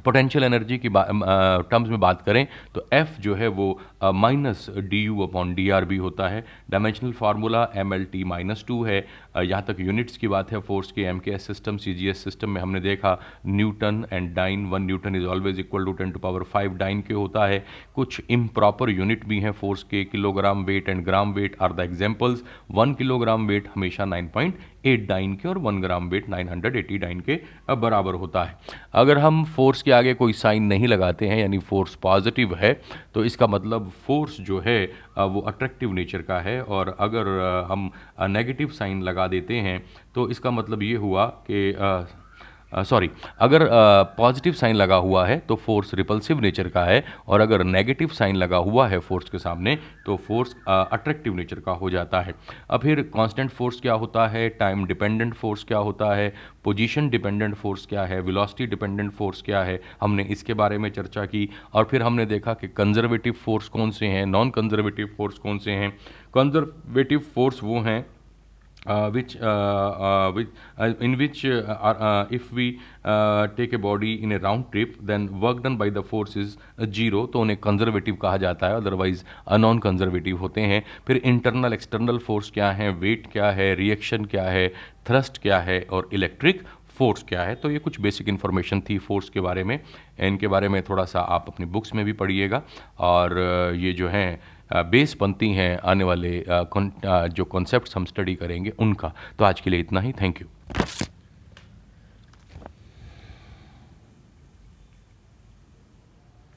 पोटेंशियल 0.04 0.44
एनर्जी 0.44 0.76
की 0.78 0.88
टर्म्स 0.88 1.88
में 1.88 2.00
बात 2.00 2.20
करें 2.22 2.46
तो 2.74 2.84
एफ़ 2.92 3.20
जो 3.20 3.34
है 3.34 3.48
वो 3.50 3.68
minus 4.14 4.66
D 4.80 5.02
U 5.04 5.20
upon 5.22 5.54
D 5.54 5.68
R 5.70 5.84
B 5.84 5.96
होता 5.96 6.28
है। 6.28 6.44
Dimensional 6.70 7.12
formula 7.12 7.62
M 7.76 7.94
L 7.94 8.04
T 8.12 8.24
minus 8.24 8.64
two 8.68 8.82
है। 8.84 9.00
यहाँ 9.40 9.62
तक 9.62 9.76
यूनिट्स 9.80 10.16
की 10.16 10.28
बात 10.28 10.52
है 10.52 10.60
फोर्स 10.60 10.92
के 10.92 11.02
M 11.02 11.18
K 11.18 11.30
S 11.30 11.46
system 11.46 11.76
C 11.76 11.94
G 11.94 12.08
S 12.08 12.24
system 12.24 12.50
में 12.50 12.60
हमने 12.60 12.80
देखा 12.80 13.18
newton 13.46 14.04
and 14.12 14.34
dyne 14.34 14.66
one 14.66 14.82
newton 14.82 15.16
is 15.16 15.26
always 15.26 15.60
equal 15.60 15.84
to 15.84 15.92
ten 15.92 16.10
to 16.10 16.18
power 16.18 16.42
five 16.44 16.74
dyne 16.76 17.00
के 17.00 17.14
होता 17.14 17.46
है। 17.46 17.64
कुछ 17.94 18.20
इम्प्रॉपर 18.30 18.90
यूनिट 18.90 19.24
भी 19.28 19.40
हैं 19.40 19.52
फोर्स 19.52 19.82
के 19.82 20.04
kilogram 20.04 20.64
weight 20.64 20.88
and 20.88 21.04
gram 21.04 21.32
weight 21.32 21.56
are 21.62 21.72
the 21.72 21.80
examples 21.80 22.42
one 22.70 22.94
kilogram 22.94 23.46
weight 23.46 23.68
हमेशा 23.74 24.04
नाइन 24.04 24.28
पॉइंट 24.34 24.58
एट 24.86 25.06
डाइन 25.08 25.34
के 25.34 25.48
और 25.48 25.58
one 25.58 25.80
gram 25.80 26.08
weight 26.08 26.28
nine 26.28 26.48
hundred 26.48 26.76
eighty 26.76 26.98
dyne 26.98 27.20
के 27.20 27.40
बराबर 27.76 28.14
होता 28.14 28.44
है। 28.44 28.56
अगर 28.94 29.18
हम 29.18 29.44
फोर्स 29.46 29.82
के 29.82 29.92
आगे 29.92 30.14
कोई 30.14 30.32
साइन 30.32 30.62
नहीं 30.64 30.86
लगाते 30.88 31.28
हैं, 31.28 31.38
यानी 31.38 31.58
फोर्स 31.60 31.94
पॉजिटिव 31.94 32.54
है 32.54 32.72
तो 33.14 33.24
इसका 33.24 33.46
मतलब 33.46 33.90
फोर्स 34.06 34.40
जो 34.40 34.58
है 34.60 34.84
वो 35.26 35.40
अट्रैक्टिव 35.40 35.92
नेचर 35.92 36.22
का 36.22 36.38
है 36.40 36.60
और 36.62 36.96
अगर 37.00 37.28
हम 37.70 37.90
नेगेटिव 38.28 38.68
साइन 38.70 39.02
लगा 39.02 39.26
देते 39.28 39.56
हैं 39.60 39.82
तो 40.14 40.28
इसका 40.30 40.50
मतलब 40.50 40.82
ये 40.82 40.94
हुआ 40.96 41.26
कि 41.46 41.72
सॉरी 42.72 43.10
अगर 43.40 43.66
पॉजिटिव 44.16 44.52
साइन 44.52 44.76
लगा 44.76 44.96
हुआ 44.96 45.26
है 45.26 45.38
तो 45.38 45.56
फोर्स 45.56 45.94
रिपल्सिव 45.94 46.40
नेचर 46.40 46.68
का 46.68 46.84
है, 46.84 47.04
और 47.28 47.40
अगर 47.40 47.64
नेगेटिव 47.64 48.08
साइन 48.08 48.36
लगा 48.36 48.56
हुआ 48.58 48.86
है 48.88 48.98
फोर्स 48.98 49.30
के 49.30 49.38
सामने 49.38 49.76
तो 50.06 50.16
फोर्स 50.18 50.54
अट्रैक्टिव 50.68 51.34
नेचर 51.34 51.60
का 51.60 51.72
हो 51.72 51.90
जाता 51.90 52.20
है। 52.20 52.34
अब 52.70 52.80
फिर 52.80 53.00
कांस्टेंट 53.14 53.50
फोर्स 53.50 53.80
क्या 53.80 53.92
होता 53.94 54.26
है? 54.26 54.48
टाइम 54.50 54.84
डिपेंडेंट 54.86 55.34
फोर्स 55.34 55.64
क्या 55.64 55.78
होता 55.78 56.14
है? 56.14 56.32
पोजीशन 56.64 57.08
डिपेंडेंट 57.08 57.54
फोर्स 57.54 57.86
क्या 57.86 58.04
है? 58.04 58.20
वेलोसिटी 58.20 58.66
डिपेंडेंट 58.66 59.12
फोर्स 59.12 59.42
क्या 59.42 59.62
है? 59.62 59.80
हमने 60.00 60.22
इसके 60.24 60.54
बारे 60.54 60.78
में 60.78 60.90
चर्चा 60.90 61.24
की, 61.24 61.48
और 61.74 61.84
फिर 61.84 62.02
हमने 62.02 62.26
देखा 62.26 62.54
कि 62.54 62.68
कंजर्वेटिव 62.68 63.32
फोर्स 63.44 63.68
कौन 63.68 63.90
से 63.90 64.06
हैं? 64.06 64.24
नॉन 64.26 64.50
कंजर्वेटिव 64.50 65.14
फोर्स 65.16 65.38
कौन 65.38 65.58
से 65.58 65.70
हैं? 65.72 65.90
कंजर्वेटिव 66.34 67.18
फोर्स 67.34 67.62
वो 67.62 67.80
हैं 67.80 68.04
uh, 68.86 69.10
which 69.10 69.36
uh, 69.36 69.50
uh, 70.08 70.32
which 70.32 70.48
uh, 70.78 70.92
in 71.00 71.16
which 71.18 71.44
uh, 71.44 71.76
uh, 71.82 72.26
if 72.30 72.52
we 72.52 72.80
uh, 73.04 73.48
take 73.58 73.72
a 73.72 73.78
body 73.78 74.22
in 74.22 74.32
a 74.32 74.38
round 74.38 74.70
trip 74.72 74.96
then 75.02 75.28
work 75.40 75.62
done 75.62 75.76
by 75.76 75.90
the 75.90 76.02
force 76.12 76.36
is 76.36 76.56
zero 76.80 77.24
तो 77.26 77.40
उन्हें 77.40 77.58
conservative 77.60 78.16
कहा 78.22 78.36
जाता 78.36 78.68
है 78.68 78.76
otherwise 78.76 79.24
अनॉन 79.48 79.78
conservative 79.78 80.36
होते 80.38 80.60
हैं। 80.60 80.82
फिर 81.06 81.16
internal 81.16 81.72
external 81.72 82.18
force 82.18 82.50
क्या 82.50 82.70
है? 82.70 82.90
वेट 82.90 83.26
क्या 83.32 83.50
है? 83.50 83.74
रिएक्शन 83.74 84.24
क्या 84.24 84.44
है? 84.44 84.68
थ्रस्ट 85.08 85.38
क्या 85.42 85.58
है? 85.60 85.80
और 85.90 86.08
इलेक्ट्रिक 86.12 86.62
फोर्स 86.98 87.22
क्या 87.28 87.42
है? 87.42 87.54
तो 87.54 87.70
ये 87.70 87.78
कुछ 87.78 88.00
बेसिक 88.00 88.28
इन्फॉर्मेशन 88.28 88.80
थी 88.88 88.98
फोर्स 88.98 89.28
के 89.30 89.40
बारे 89.40 89.64
में। 89.64 89.78
इनके 90.20 90.48
बारे 90.48 90.68
में 90.68 90.82
थोड़ा 90.82 91.04
सा 91.04 91.20
आप 91.20 91.44
अपनी 91.48 91.66
बुक्स 91.66 91.94
में 91.94 92.04
भी 92.04 92.12
पढ़िएगा। 92.12 92.62
और 92.98 93.38
ये 93.76 93.92
जो 93.92 94.08
हैं 94.08 94.40
बेस 94.72 95.16
बनती 95.20 95.52
हैं 95.52 95.78
आने 95.84 96.04
वाले 96.04 96.44
जो 96.48 97.44
कॉन्सेप्ट 97.44 97.96
हम 97.96 98.04
स्टडी 98.04 98.34
करेंगे, 98.34 98.70
उनका। 98.78 99.12
तो 99.38 99.44
आज 99.44 99.60
के 99.60 99.70
लिए 99.70 99.80
इतना 99.80 100.00
ही। 100.00 100.12
Thank 100.12 100.40
you 100.40 100.46